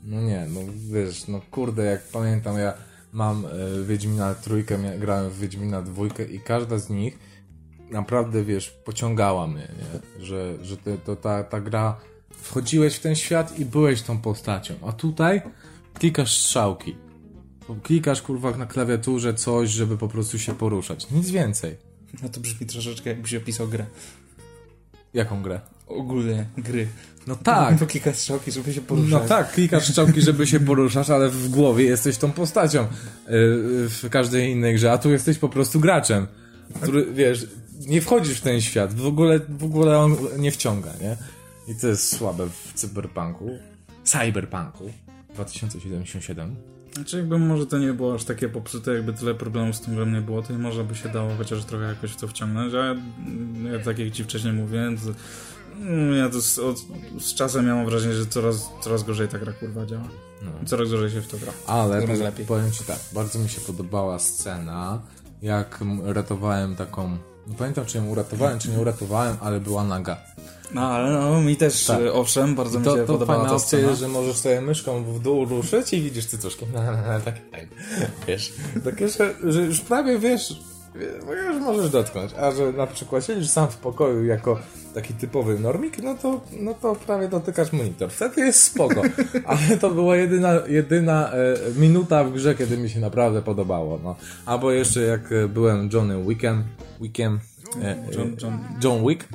No 0.04 0.22
nie, 0.22 0.48
no 0.50 0.60
wiesz, 0.92 1.28
no 1.28 1.42
kurde, 1.52 1.86
jak 1.86 2.04
pamiętam, 2.04 2.58
ja 2.58 2.74
mam 3.14 3.46
e, 3.46 3.84
Wiedźmina 3.84 4.36
trójkę, 4.36 4.78
grałem 5.00 5.30
w 5.30 5.40
Wiedźmina 5.40 5.82
dwójkę 5.82 6.24
i 6.24 6.40
każda 6.40 6.78
z 6.78 6.90
nich 6.90 7.20
naprawdę, 7.92 8.44
wiesz, 8.44 8.70
pociągała 8.70 9.48
mnie, 9.48 9.68
nie? 9.78 10.26
Że, 10.26 10.66
że 10.66 10.78
te, 10.78 10.98
to, 10.98 11.16
ta, 11.16 11.44
ta 11.44 11.62
gra, 11.62 12.00
wchodziłeś 12.32 12.96
w 12.96 13.00
ten 13.00 13.16
świat 13.16 13.60
i 13.60 13.66
byłeś 13.66 14.02
tą 14.02 14.18
postacią, 14.18 14.74
a 14.86 14.92
tutaj 14.92 15.42
klikasz 15.94 16.38
strzałki. 16.38 16.96
Klikasz, 17.84 18.22
kurwa, 18.22 18.58
na 18.58 18.66
klawiaturze 18.66 19.34
coś, 19.34 19.70
żeby 19.70 19.98
po 19.98 20.08
prostu 20.08 20.40
się 20.40 20.56
poruszać. 20.56 21.12
Nic 21.12 21.30
więcej. 21.30 21.78
No 22.24 22.30
to 22.30 22.40
brzmi 22.40 22.68
troszeczkę 22.68 23.10
jakbyś 23.10 23.36
opisał 23.36 23.68
grę. 23.68 23.86
Jaką 25.14 25.42
grę? 25.42 25.62
Ogólnie 25.96 26.46
gry. 26.58 26.88
No 27.28 27.36
tak. 27.36 27.78
To 27.80 27.88
kilka 27.88 28.14
strzałki, 28.14 28.52
żeby 28.52 28.74
się 28.74 28.82
poruszać. 28.82 29.12
No 29.12 29.28
tak, 29.28 29.52
klikasz 29.52 29.88
strzałki, 29.88 30.22
żeby 30.22 30.48
się 30.48 30.60
poruszać, 30.60 31.10
ale 31.10 31.30
w 31.30 31.50
głowie 31.50 31.86
jesteś 31.86 32.18
tą 32.18 32.32
postacią 32.32 32.82
yy, 32.82 32.88
w 33.90 34.08
każdej 34.10 34.52
innej 34.52 34.76
grze, 34.76 34.92
a 34.92 34.98
tu 34.98 35.12
jesteś 35.12 35.38
po 35.38 35.50
prostu 35.50 35.80
graczem, 35.80 36.28
który, 36.82 37.06
wiesz, 37.14 37.48
nie 37.88 38.02
wchodzisz 38.02 38.38
w 38.38 38.42
ten 38.42 38.62
świat, 38.62 38.94
w 38.94 39.06
ogóle, 39.06 39.40
w 39.50 39.64
ogóle 39.64 40.00
on 40.00 40.18
nie 40.38 40.52
wciąga, 40.52 40.90
nie? 41.02 41.18
I 41.68 41.76
to 41.76 41.88
jest 41.88 42.18
słabe 42.18 42.48
w 42.50 42.74
cyberpunku, 42.74 43.50
cyberpunku 44.04 44.92
2077. 45.34 46.56
Znaczy 46.94 47.18
jakby 47.18 47.40
może 47.40 47.68
to 47.68 47.78
nie 47.78 47.94
było 47.94 48.14
aż 48.14 48.24
takie 48.24 48.50
popsute, 48.50 48.94
jakby 48.94 49.14
tyle 49.14 49.36
problemów 49.36 49.76
z 49.76 49.82
tym 49.82 49.96
grą 49.96 50.06
nie 50.06 50.22
było, 50.22 50.42
to 50.42 50.54
może 50.54 50.84
by 50.84 50.96
się 50.96 51.10
dało 51.10 51.36
chociaż 51.38 51.66
trochę 51.66 51.86
jakoś 51.86 52.12
w 52.12 52.16
to 52.16 52.28
wciągnąć, 52.28 52.74
a 52.74 52.78
ja, 52.78 52.96
ja 53.72 53.80
tak 53.80 54.00
jak 54.00 54.12
ci 54.12 54.24
wcześniej 54.24 54.54
mówiłem, 54.54 54.98
ja 56.20 56.30
to 56.30 56.42
z, 56.42 56.60
od, 56.60 56.78
z 57.20 57.34
czasem 57.34 57.66
miałem 57.66 57.86
wrażenie, 57.86 58.14
że 58.14 58.26
coraz, 58.26 58.70
coraz 58.82 59.04
gorzej 59.04 59.28
ta 59.28 59.40
gra 59.40 59.54
kurwa 59.54 59.86
działa. 59.86 60.04
Coraz 60.66 60.90
gorzej 60.90 61.12
się 61.12 61.22
w 61.22 61.28
to 61.28 61.38
gra. 61.38 61.54
Ale 61.68 62.02
Coraz 62.02 62.20
lepiej. 62.20 62.46
powiem 62.46 62.72
ci 62.72 62.84
tak, 62.84 63.00
bardzo 63.14 63.40
mi 63.40 63.50
się 63.50 63.62
podobała 63.62 64.20
scena, 64.20 65.02
jak 65.42 65.80
ratowałem 66.04 66.76
taką, 66.76 67.18
nie 67.48 67.56
pamiętam 67.58 67.86
czy 67.86 67.98
ją 67.98 68.06
uratowałem, 68.08 68.60
czy 68.60 68.70
nie 68.70 68.80
uratowałem, 68.80 69.38
ale 69.42 69.60
była 69.60 69.84
naga. 69.84 70.18
No 70.74 70.82
ale 70.82 71.12
no, 71.12 71.42
mi 71.42 71.56
też 71.58 71.86
Tak. 71.86 72.02
e, 72.02 72.14
owszem, 72.14 72.56
bardzo 72.56 72.80
mi 72.80 72.86
To, 72.86 72.92
się 72.96 73.02
to 73.02 73.14
podobała 73.14 73.38
fajna 73.40 73.50
ta 73.50 73.56
opcja 73.56 73.68
scena. 73.68 73.90
jest, 73.90 74.00
że 74.02 74.08
możesz 74.08 74.38
sobie 74.38 74.62
myszką 74.62 75.04
w 75.04 75.20
dół 75.20 75.46
ruszyć 75.46 75.94
i 75.94 76.02
widzisz 76.02 76.26
cycuszki. 76.26 76.66
tak, 77.26 77.36
tak. 77.52 77.68
Wiesz, 78.28 78.54
takie, 78.84 79.10
że, 79.10 79.34
że 79.44 79.62
już 79.62 79.80
prawie 79.82 80.20
wiesz, 80.20 80.60
już 80.96 81.62
możesz 81.62 81.90
dotknąć, 81.90 82.34
a 82.34 82.52
że 82.52 82.72
na 82.74 82.88
przykład 82.88 83.26
siedzisz 83.26 83.50
sam 83.50 83.68
w 83.68 83.78
pokoju 83.78 84.26
jako 84.26 84.60
taki 84.94 85.14
typowy 85.14 85.60
normik, 85.60 85.98
no 86.04 86.16
to, 86.16 86.42
no 86.60 86.74
to 86.74 86.96
prawie 86.96 87.28
dotykasz 87.28 87.72
monitor. 87.72 88.10
Wtedy 88.10 88.42
jest 88.42 88.64
spoko, 88.64 89.02
ale 89.46 89.78
to 89.78 89.90
była 89.90 90.16
jedyna, 90.16 90.54
jedyna 90.68 91.32
e, 91.34 91.56
minuta 91.80 92.24
w 92.24 92.34
grze, 92.34 92.56
kiedy 92.56 92.78
mi 92.78 92.90
się 92.90 93.00
naprawdę 93.00 93.42
podobało. 93.42 94.00
No. 94.04 94.16
Albo 94.46 94.72
jeszcze 94.72 95.02
jak 95.02 95.32
e, 95.32 95.48
byłem 95.48 95.90
Johnny 95.94 96.24
Wickiem, 96.28 96.64
Wickiem 97.02 97.40
e, 97.82 97.96
John- 98.12 98.36
John- 98.42 98.60
John 98.84 99.08
Wick. 99.08 99.28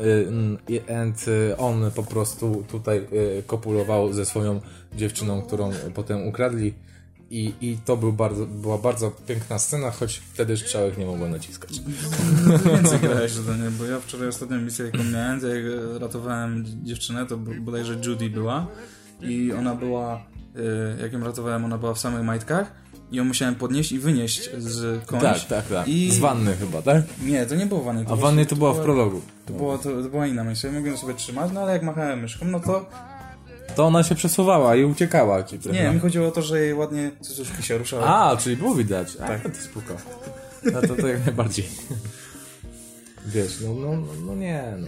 Y, 0.00 0.26
mm, 0.28 0.58
i- 0.68 0.80
and 0.92 1.24
on 1.58 1.90
po 1.94 2.02
prostu 2.02 2.64
tutaj 2.68 3.06
kopulował 3.46 4.12
ze 4.12 4.24
swoją 4.24 4.60
dziewczyną, 4.94 5.42
którą 5.42 5.70
potem 5.94 6.28
ukradli 6.28 6.74
i, 7.30 7.52
i 7.60 7.78
to 7.84 7.96
był 7.96 8.12
bardzo, 8.12 8.46
była 8.46 8.78
bardzo 8.78 9.10
piękna 9.10 9.58
scena, 9.58 9.90
choć 9.90 10.22
wtedy 10.32 10.56
strzałek 10.56 10.98
nie 10.98 11.06
mogło 11.06 11.28
naciskać. 11.28 11.80
Więcej 12.66 12.98
grałeś 13.00 13.38
ode 13.38 13.52
mnie, 13.52 13.70
bo 13.70 13.84
ja 13.84 14.00
wczoraj 14.00 14.28
ostatnią 14.28 14.60
misję 14.60 14.84
jaką 14.84 15.04
miałem, 15.04 15.40
jak 15.40 16.00
ratowałem 16.00 16.64
dziewczynę, 16.84 17.26
to 17.26 17.36
bodajże 17.36 17.98
Judy 18.04 18.30
była 18.30 18.66
i 19.22 19.52
ona 19.52 19.74
była, 19.74 20.24
e, 20.98 21.02
jak 21.02 21.12
ją 21.12 21.20
ratowałem, 21.20 21.64
ona 21.64 21.78
była 21.78 21.94
w 21.94 21.98
samych 21.98 22.22
majtkach 22.22 22.72
i 23.12 23.16
ją 23.16 23.24
musiałem 23.24 23.54
podnieść 23.54 23.92
i 23.92 23.98
wynieść 23.98 24.50
z 24.58 25.04
końś. 25.04 25.22
Tak, 25.22 25.44
tak, 25.44 25.66
tak. 25.66 25.88
I... 25.88 26.12
Z 26.12 26.18
wanny 26.18 26.56
chyba, 26.56 26.82
tak? 26.82 27.04
Nie, 27.22 27.46
to 27.46 27.54
nie 27.54 27.66
było 27.66 27.82
wanny. 27.82 28.04
A 28.08 28.16
w 28.16 28.20
wannie 28.20 28.46
to 28.46 28.56
była 28.56 28.72
w 28.74 28.80
prologu. 28.80 29.20
To 29.46 29.52
była, 29.52 29.78
to, 29.78 30.02
to 30.02 30.08
była 30.08 30.26
inna 30.26 30.44
myśl. 30.44 30.66
Ja 30.66 30.72
mogłem 30.72 30.96
sobie 30.96 31.14
trzymać, 31.14 31.50
no 31.54 31.60
ale 31.60 31.72
jak 31.72 31.82
machałem 31.82 32.20
myszką, 32.20 32.46
no 32.46 32.60
to 32.60 32.86
To 33.76 33.84
ona 33.84 34.02
się 34.02 34.14
przesuwała 34.14 34.76
i 34.76 34.84
uciekała. 34.84 35.42
Ci, 35.42 35.58
nie, 35.72 35.90
mi 35.90 36.00
chodziło 36.00 36.28
o 36.28 36.30
to, 36.30 36.42
że 36.42 36.60
jej 36.60 36.74
ładnie 36.74 37.10
cycuszki 37.20 37.62
się 37.62 37.78
ruszały. 37.78 38.02
A, 38.04 38.36
czyli 38.36 38.56
było 38.56 38.74
widać. 38.74 39.16
A, 39.16 39.26
Tak. 39.26 39.42
to 39.42 39.62
spoko. 39.62 39.94
No 40.72 40.80
to, 40.80 40.96
to 40.96 41.06
jak 41.08 41.26
najbardziej. 41.26 41.68
Wiesz, 43.26 43.60
no, 43.60 43.74
no, 43.74 43.96
no, 43.96 44.06
no 44.26 44.34
nie, 44.34 44.64
no. 44.78 44.86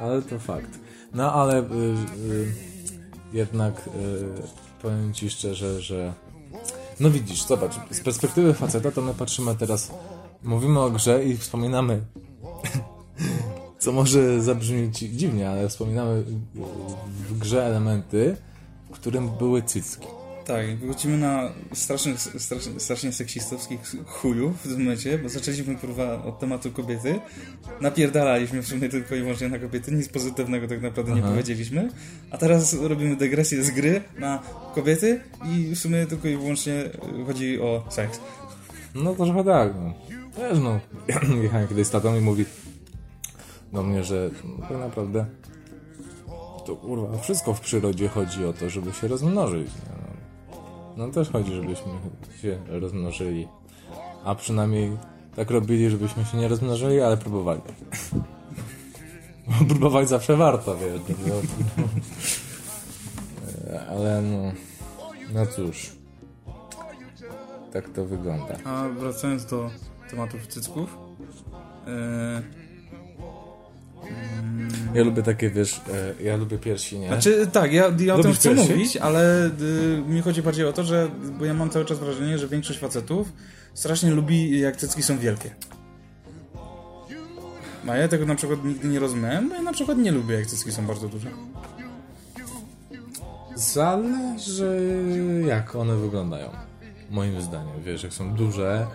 Ale 0.00 0.22
to 0.22 0.38
fakt. 0.38 0.78
No 1.14 1.32
ale 1.32 1.60
y, 1.60 1.62
y, 1.62 2.52
jednak 3.32 3.74
y, 3.78 4.80
powiem 4.82 5.14
ci 5.14 5.30
szczerze, 5.30 5.80
że 5.80 6.12
no 7.00 7.10
widzisz, 7.10 7.46
zobacz, 7.46 7.74
z 7.90 8.00
perspektywy 8.00 8.54
faceta 8.54 8.90
to 8.90 9.00
my 9.02 9.14
patrzymy 9.14 9.54
teraz, 9.54 9.90
mówimy 10.42 10.80
o 10.80 10.90
grze 10.90 11.24
i 11.24 11.36
wspominamy 11.36 12.00
co 13.82 13.92
może 13.92 14.42
zabrzmieć 14.42 14.98
dziwnie, 14.98 15.50
ale 15.50 15.68
wspominamy 15.68 16.24
w 17.28 17.38
grze 17.38 17.66
elementy, 17.66 18.36
w 18.90 18.90
którym 18.90 19.28
były 19.38 19.62
cycki. 19.62 20.06
Tak, 20.44 20.78
wrócimy 20.78 21.18
na 21.18 21.52
strasznie, 21.72 22.14
strasznie, 22.38 22.80
strasznie 22.80 23.12
seksistowskich 23.12 23.80
chujów 24.06 24.60
w 24.60 24.62
tym 24.62 24.78
momencie, 24.78 25.18
bo 25.18 25.28
zaczęliśmy 25.28 25.76
kurwa 25.76 26.24
od 26.24 26.38
tematu 26.38 26.70
kobiety, 26.70 27.20
napierdalaliśmy 27.80 28.62
w 28.62 28.66
sumie 28.66 28.88
tylko 28.88 29.14
i 29.14 29.20
wyłącznie 29.20 29.48
na 29.48 29.58
kobiety, 29.58 29.92
nic 29.92 30.08
pozytywnego 30.08 30.68
tak 30.68 30.82
naprawdę 30.82 31.14
nie 31.14 31.22
powiedzieliśmy, 31.22 31.90
a 32.30 32.38
teraz 32.38 32.74
robimy 32.74 33.16
dygresję 33.16 33.64
z 33.64 33.70
gry 33.70 34.02
na 34.18 34.42
kobiety 34.74 35.20
i 35.44 35.74
w 35.74 35.78
sumie 35.78 36.06
tylko 36.06 36.28
i 36.28 36.36
wyłącznie 36.36 36.90
chodzi 37.26 37.60
o 37.60 37.84
seks. 37.90 38.20
No 38.94 39.14
to 39.14 39.24
trochę 39.24 39.44
tak, 39.44 39.72
no. 39.74 39.94
Też 40.36 40.58
no, 40.58 40.80
jechałem 41.42 41.68
kiedyś 41.68 41.86
z 41.86 41.90
tatą 41.90 42.16
i 42.16 42.20
mówi 42.20 42.44
do 43.72 43.82
mnie, 43.82 44.04
że 44.04 44.30
tak 44.68 44.78
naprawdę 44.78 45.26
to 46.66 46.76
kurwa, 46.76 47.18
wszystko 47.18 47.54
w 47.54 47.60
przyrodzie 47.60 48.08
chodzi 48.08 48.44
o 48.44 48.52
to, 48.52 48.70
żeby 48.70 48.92
się 48.92 49.08
rozmnożyć. 49.08 49.68
No, 50.96 51.06
no 51.06 51.12
też 51.12 51.30
chodzi, 51.30 51.52
żebyśmy 51.52 51.92
się 52.42 52.58
rozmnożyli. 52.68 53.48
A 54.24 54.34
przynajmniej 54.34 54.96
tak 55.36 55.50
robili, 55.50 55.90
żebyśmy 55.90 56.24
się 56.24 56.38
nie 56.38 56.48
rozmnożyli, 56.48 57.00
ale 57.00 57.16
próbowali. 57.16 57.60
Bo 59.46 59.64
Próbować 59.68 60.08
zawsze 60.08 60.36
warto, 60.36 60.76
wiesz. 60.76 61.00
no, 61.26 61.34
no. 61.78 61.84
E, 63.74 63.86
Ale 63.88 64.22
no, 64.22 64.52
no 65.34 65.46
cóż. 65.46 65.92
Tak 67.72 67.88
to 67.88 68.04
wygląda. 68.04 68.56
A 68.64 68.88
wracając 68.88 69.44
do 69.44 69.70
tematów 70.10 70.46
cycków, 70.46 70.98
yy, 71.86 72.61
Ja 74.94 75.04
lubię 75.04 75.22
takie, 75.22 75.50
wiesz, 75.50 75.80
e, 76.20 76.22
ja 76.22 76.36
lubię 76.36 76.58
piersi, 76.58 76.98
nie? 76.98 77.08
Znaczy, 77.08 77.46
tak, 77.52 77.72
ja, 77.72 77.92
ja 77.98 78.14
o 78.14 78.22
tym 78.22 78.32
chcę 78.32 78.54
piersi? 78.54 78.72
mówić, 78.72 78.96
ale 78.96 79.46
y, 79.46 80.02
mi 80.08 80.22
chodzi 80.22 80.42
bardziej 80.42 80.66
o 80.66 80.72
to, 80.72 80.84
że 80.84 81.08
bo 81.38 81.44
ja 81.44 81.54
mam 81.54 81.70
cały 81.70 81.84
czas 81.84 81.98
wrażenie, 81.98 82.38
że 82.38 82.48
większość 82.48 82.78
facetów 82.78 83.32
strasznie 83.74 84.10
lubi, 84.10 84.60
jak 84.60 84.76
cycki 84.76 85.02
są 85.02 85.18
wielkie. 85.18 85.50
A 87.88 87.96
ja 87.96 88.08
tego 88.08 88.26
na 88.26 88.34
przykład 88.34 88.64
nigdy 88.64 88.88
nie 88.88 88.98
rozumiałem, 88.98 89.48
bo 89.48 89.54
ja 89.54 89.62
na 89.62 89.72
przykład 89.72 89.98
nie 89.98 90.12
lubię, 90.12 90.34
jak 90.34 90.46
cycki 90.46 90.72
są 90.72 90.86
bardzo 90.86 91.08
duże. 91.08 91.30
Zależy 93.54 95.44
jak 95.46 95.76
one 95.76 95.96
wyglądają. 95.96 96.50
Moim 97.10 97.40
zdaniem, 97.42 97.82
wiesz, 97.84 98.02
jak 98.02 98.12
są 98.12 98.34
duże 98.34 98.86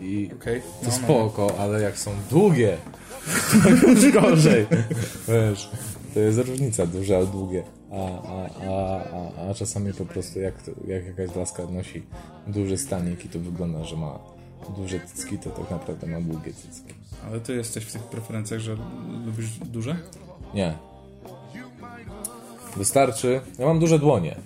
i 0.00 0.30
Okej. 0.40 0.60
to 0.60 0.66
No, 0.82 0.88
no, 0.88 0.92
spoko, 0.92 1.54
ale 1.58 1.82
jak 1.82 1.98
są 1.98 2.10
długie, 2.30 2.76
to 3.62 3.88
już 3.88 4.12
gorzej. 4.12 4.66
Wiesz, 5.28 5.70
to 6.14 6.20
jest 6.20 6.38
różnica, 6.38 6.86
duże 6.86 7.18
a 7.18 7.24
długie. 7.24 7.62
A, 7.92 8.22
a, 8.22 8.48
a, 8.70 9.04
a, 9.12 9.50
a 9.50 9.54
czasami 9.54 9.92
po 9.92 10.04
prostu 10.04 10.40
jak, 10.40 10.54
jak 10.86 11.06
jakaś 11.06 11.36
laska 11.36 11.62
nosi 11.66 12.02
duży 12.46 12.78
stanik 12.78 13.24
i 13.24 13.28
to 13.28 13.38
wygląda, 13.38 13.84
że 13.84 13.96
ma 13.96 14.18
duże 14.76 15.00
cycki, 15.00 15.38
to 15.38 15.50
tak 15.50 15.70
naprawdę 15.70 16.06
ma 16.06 16.20
długie 16.20 16.52
cycki. 16.52 16.94
Ale 17.26 17.40
ty 17.40 17.54
jesteś 17.54 17.84
w 17.84 17.92
tych 17.92 18.02
preferencjach, 18.02 18.60
że 18.60 18.76
lubisz 19.26 19.58
duże? 19.58 19.96
Nie. 20.54 20.74
Wystarczy. 22.76 23.40
Ja 23.58 23.66
mam 23.66 23.78
duże 23.78 23.98
dłonie. 23.98 24.36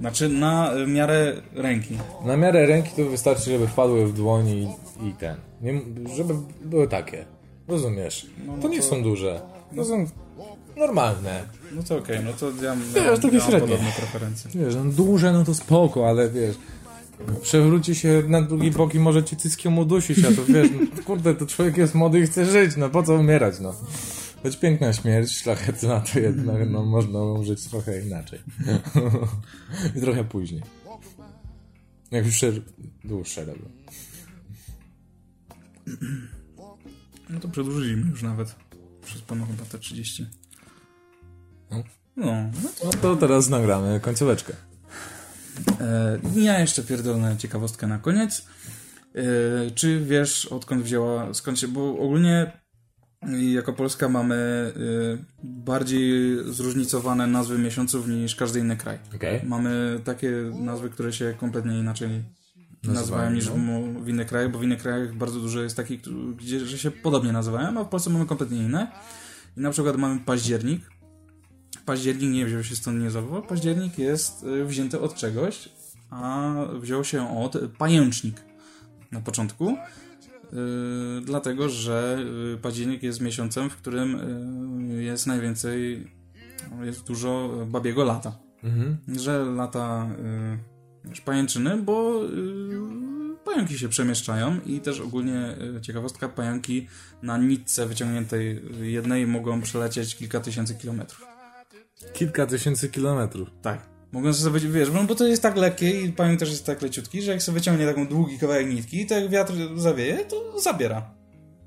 Znaczy 0.00 0.28
na 0.28 0.70
miarę 0.86 1.32
ręki. 1.52 1.98
Na 2.24 2.36
miarę 2.36 2.66
ręki 2.66 2.90
to 2.96 3.04
wystarczy, 3.10 3.50
żeby 3.50 3.68
wpadły 3.68 4.06
w 4.06 4.12
dłoni 4.12 4.68
i, 5.02 5.08
i 5.08 5.12
ten. 5.12 5.36
Nie, 5.62 5.80
żeby 6.16 6.34
były 6.64 6.88
takie. 6.88 7.24
Rozumiesz? 7.68 8.26
to 8.62 8.68
nie 8.68 8.82
są 8.82 9.02
duże. 9.02 9.40
To 9.76 9.84
są 9.84 10.06
normalne. 10.76 11.44
No 11.72 11.82
to 11.82 11.96
okej, 11.96 12.18
no 12.24 12.32
to 12.32 12.46
ja, 12.64 12.76
Wiesz, 12.76 13.04
ja, 13.04 13.16
takie 13.16 13.26
ja 13.26 13.32
mam 13.32 13.50
średnie. 13.50 13.68
podobne 13.68 13.92
preferencje. 13.96 14.50
Wiesz, 14.54 14.74
no 14.74 14.84
duże 14.84 15.32
no 15.32 15.44
to 15.44 15.54
spoko, 15.54 16.08
ale 16.08 16.30
wiesz... 16.30 16.56
Przewróci 17.42 17.94
się 17.94 18.22
na 18.28 18.42
drugi 18.42 18.70
bok 18.70 18.94
i 18.94 18.98
może 18.98 19.24
ci 19.24 19.36
cyckiem 19.36 19.78
udusić, 19.78 20.18
a 20.24 20.32
to 20.32 20.44
wiesz, 20.44 20.68
no, 20.72 21.02
kurde, 21.06 21.34
to 21.34 21.46
człowiek 21.46 21.76
jest 21.76 21.94
młody 21.94 22.20
i 22.20 22.26
chce 22.26 22.46
żyć, 22.46 22.76
no 22.76 22.90
po 22.90 23.02
co 23.02 23.14
umierać, 23.14 23.60
no. 23.60 23.74
Choć 24.42 24.56
piękna 24.56 24.92
śmierć, 24.92 25.32
szlachetna, 25.32 26.00
to 26.00 26.18
jednak 26.18 26.70
no, 26.70 26.84
można 26.84 27.22
umrzeć 27.22 27.64
trochę 27.64 28.02
inaczej. 28.02 28.38
I 29.96 30.00
trochę 30.00 30.24
później. 30.24 30.62
Jak 32.10 32.26
już 32.26 32.34
szer- 32.34 32.60
dłuższe 33.04 33.44
robią. 33.44 33.68
No 37.30 37.40
to 37.40 37.48
przedłużyliśmy 37.48 38.10
już 38.10 38.22
nawet. 38.22 38.54
Przez 39.04 39.20
ponad 39.20 39.48
chyba 39.48 39.64
te 39.64 39.78
30. 39.78 40.26
No. 41.70 41.82
No, 42.16 42.26
no 42.62 42.68
to 42.80 42.84
No 42.84 42.92
to 42.92 43.16
teraz 43.16 43.48
nagramy 43.48 44.00
końcóweczkę. 44.00 44.52
E, 45.80 46.18
ja 46.36 46.58
jeszcze 46.58 46.82
pierdolę 46.82 47.36
ciekawostkę 47.38 47.86
na 47.86 47.98
koniec. 47.98 48.46
E, 49.14 49.70
czy 49.70 50.00
wiesz, 50.00 50.46
odkąd 50.46 50.82
wzięła, 50.82 51.34
skąd 51.34 51.58
się, 51.58 51.68
bo 51.68 51.98
ogólnie 51.98 52.64
jako 53.32 53.72
Polska 53.72 54.08
mamy 54.08 54.72
y, 54.76 55.24
bardziej 55.44 56.36
zróżnicowane 56.44 57.26
nazwy 57.26 57.58
miesiąców 57.58 58.08
niż 58.08 58.36
każdy 58.36 58.60
inny 58.60 58.76
kraj. 58.76 58.98
Okej. 59.14 59.40
Mamy 59.44 60.00
takie 60.04 60.30
nazwy, 60.54 60.90
które 60.90 61.12
się 61.12 61.34
kompletnie 61.40 61.78
inaczej 61.78 62.08
nazywają 62.92 63.30
niż 63.30 63.46
no. 63.46 63.54
w, 64.02 64.08
innych 64.08 64.26
krajach, 64.26 64.50
bo 64.50 64.58
w 64.58 64.64
innych 64.64 64.82
krajach 64.82 65.14
bardzo 65.14 65.40
dużo 65.40 65.62
jest 65.62 65.76
takich, 65.76 66.00
gdzie 66.36 66.66
że 66.66 66.78
się 66.78 66.90
podobnie 66.90 67.32
nazywają, 67.32 67.80
a 67.80 67.84
w 67.84 67.88
Polsce 67.88 68.10
mamy 68.10 68.26
kompletnie 68.26 68.58
inne. 68.58 68.92
I 69.56 69.60
na 69.60 69.70
przykład 69.70 69.96
mamy 69.96 70.20
październik. 70.20 70.90
Październik 71.86 72.30
nie 72.30 72.46
wziął 72.46 72.64
się 72.64 72.76
stąd 72.76 73.02
nizowo. 73.02 73.42
Październik 73.42 73.98
jest 73.98 74.42
y, 74.42 74.64
wzięty 74.64 75.00
od 75.00 75.14
czegoś, 75.14 75.68
a 76.10 76.54
wziął 76.80 77.04
się 77.04 77.38
od 77.38 77.56
pajęcznik 77.78 78.36
na 79.12 79.20
początku. 79.20 79.70
y, 79.70 79.76
dlatego, 81.24 81.68
że 81.68 82.18
y, 82.54 82.58
październik 82.58 83.02
jest 83.02 83.20
miesiącem, 83.20 83.70
w 83.70 83.76
którym 83.76 84.14
y, 84.90 85.02
jest 85.02 85.26
najwięcej, 85.26 86.10
jest 86.82 87.06
dużo 87.06 87.50
babiego 87.66 88.04
lata 88.04 88.44
Mhm. 88.64 88.96
że 89.20 89.44
lata 89.44 90.08
y, 90.18 90.73
wiesz, 91.04 91.20
pajęczyny, 91.20 91.76
bo 91.76 92.24
y, 92.24 93.44
pająki 93.44 93.78
się 93.78 93.88
przemieszczają 93.88 94.60
i 94.66 94.80
też 94.80 95.00
ogólnie 95.00 95.56
y, 95.76 95.80
ciekawostka, 95.80 96.28
pająki 96.28 96.88
na 97.22 97.38
nitce 97.38 97.86
wyciągniętej 97.86 98.62
jednej 98.80 99.26
mogą 99.26 99.60
przelecieć 99.62 100.16
kilka 100.16 100.40
tysięcy 100.40 100.74
kilometrów. 100.74 101.26
Kilka 102.12 102.46
tysięcy 102.46 102.88
kilometrów. 102.88 103.48
Tak. 103.62 103.94
Mogą 104.12 104.32
sobie, 104.32 104.60
wiesz, 104.60 104.90
no 104.92 105.04
bo 105.04 105.14
to 105.14 105.26
jest 105.26 105.42
tak 105.42 105.56
lekkie 105.56 106.00
i 106.00 106.12
pająk 106.12 106.40
też 106.40 106.50
jest 106.50 106.66
tak 106.66 106.82
leciutki, 106.82 107.22
że 107.22 107.32
jak 107.32 107.42
sobie 107.42 107.58
wyciągnie 107.58 107.86
taką 107.86 108.06
długi 108.06 108.38
kawałek 108.38 108.68
nitki, 108.68 109.06
to 109.06 109.14
jak 109.14 109.30
wiatr 109.30 109.54
zawieje, 109.76 110.24
to 110.24 110.60
zabiera. 110.60 111.10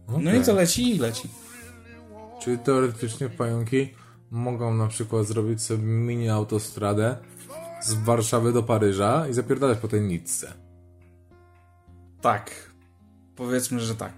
No 0.07 0.17
Okej. 0.17 0.41
i 0.41 0.43
to 0.43 0.53
leci 0.53 0.95
i 0.95 0.99
leci. 0.99 1.29
Czyli 2.41 2.57
teoretycznie 2.57 3.29
pająki 3.29 3.89
mogą 4.31 4.73
na 4.73 4.87
przykład 4.87 5.25
zrobić 5.25 5.61
sobie 5.61 5.83
mini 5.83 6.29
autostradę 6.29 7.17
z 7.81 7.93
Warszawy 7.93 8.53
do 8.53 8.63
Paryża 8.63 9.27
i 9.27 9.33
zapierdalać 9.33 9.79
po 9.79 9.87
tej 9.87 10.01
nitce. 10.01 10.53
Tak. 12.21 12.71
Powiedzmy, 13.35 13.79
że 13.79 13.95
tak. 13.95 14.13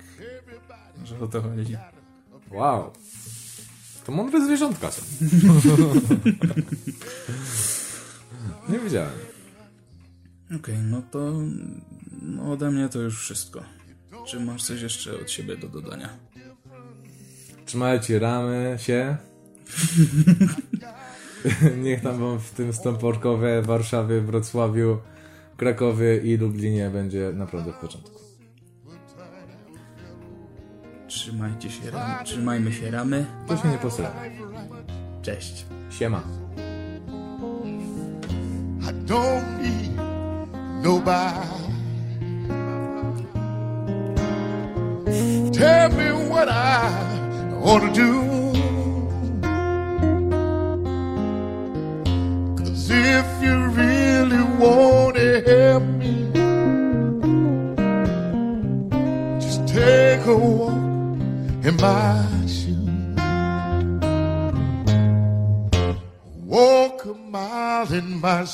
Że 1.06 1.20
o 1.20 1.28
to 1.28 1.42
chodzi. 1.42 1.78
Wow. 2.52 2.92
To 4.06 4.12
mądre 4.12 4.46
zwierzątka 4.46 4.92
są. 4.92 5.02
Nie 8.70 8.80
wiedziałem. 8.80 9.12
Okej, 10.56 10.78
no 10.78 11.02
to 11.12 11.34
no 12.22 12.52
ode 12.52 12.72
mnie 12.72 12.90
to 12.90 13.00
już 13.00 13.20
wszystko. 13.20 13.64
Czy 14.28 14.40
masz 14.40 14.64
coś 14.64 14.82
jeszcze 14.82 15.22
od 15.22 15.32
siebie 15.32 15.58
do 15.58 15.68
dodania? 15.68 16.10
Trzymajcie 17.66 18.20
ramy 18.20 18.78
się. 18.80 19.18
Niech 21.84 22.02
tam 22.02 22.20
wam 22.20 22.40
w 22.40 22.52
tym 22.52 22.74
Stąporkowie, 22.74 23.62
Warszawie, 23.62 24.22
Wrocławiu, 24.22 24.98
Krakowie 25.58 26.18
i 26.18 26.38
Lublinie 26.38 26.90
będzie 26.90 27.32
naprawdę 27.34 27.72
w 27.72 27.76
porządku. 27.76 28.20
Trzymajcie 31.08 31.70
się, 31.70 31.92
ram, 31.92 32.26
trzymajmy 32.26 32.74
się 32.74 32.92
ramy. 32.92 33.26
To 33.48 33.58
się 33.58 33.68
nie 33.68 33.78
posra. 33.78 34.12
Cześć. 35.22 35.66
Siema. 35.90 36.24
I 38.82 38.94
don't 39.06 39.62
need 39.62 39.98
nobody. 40.84 41.70
Tell 45.52 45.90
me 45.90 46.30
what 46.30 46.48
I 46.50 47.10
ought 47.64 47.82
to 47.82 47.94
do. 47.94 48.29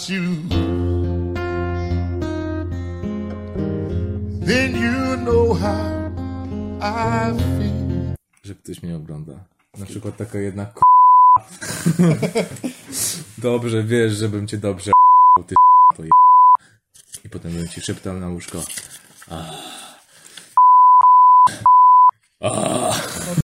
you, 0.10 0.50
then 4.46 4.76
you 4.76 5.18
know 5.18 5.54
how 5.54 6.12
I 6.82 7.34
feel. 7.38 8.16
Że 8.44 8.56
ktoś 8.56 8.84
mnie 8.84 8.96
ogląda. 8.96 9.46
Na 9.78 9.86
przykład 9.86 10.18
taka 10.18 10.40
jedna 10.40 10.66
k***. 10.66 10.82
dobrze 13.38 13.84
wiesz, 13.84 14.14
żebym 14.14 14.48
cię 14.48 14.58
dobrze 14.58 14.92
ty 15.48 15.56
to 15.96 16.04
je... 16.04 16.10
I 17.26 17.30
potem 17.30 17.52
bym 17.52 17.68
ci 17.68 17.82
szeptał 17.82 18.20
na 18.20 18.30
łóżko. 18.30 18.64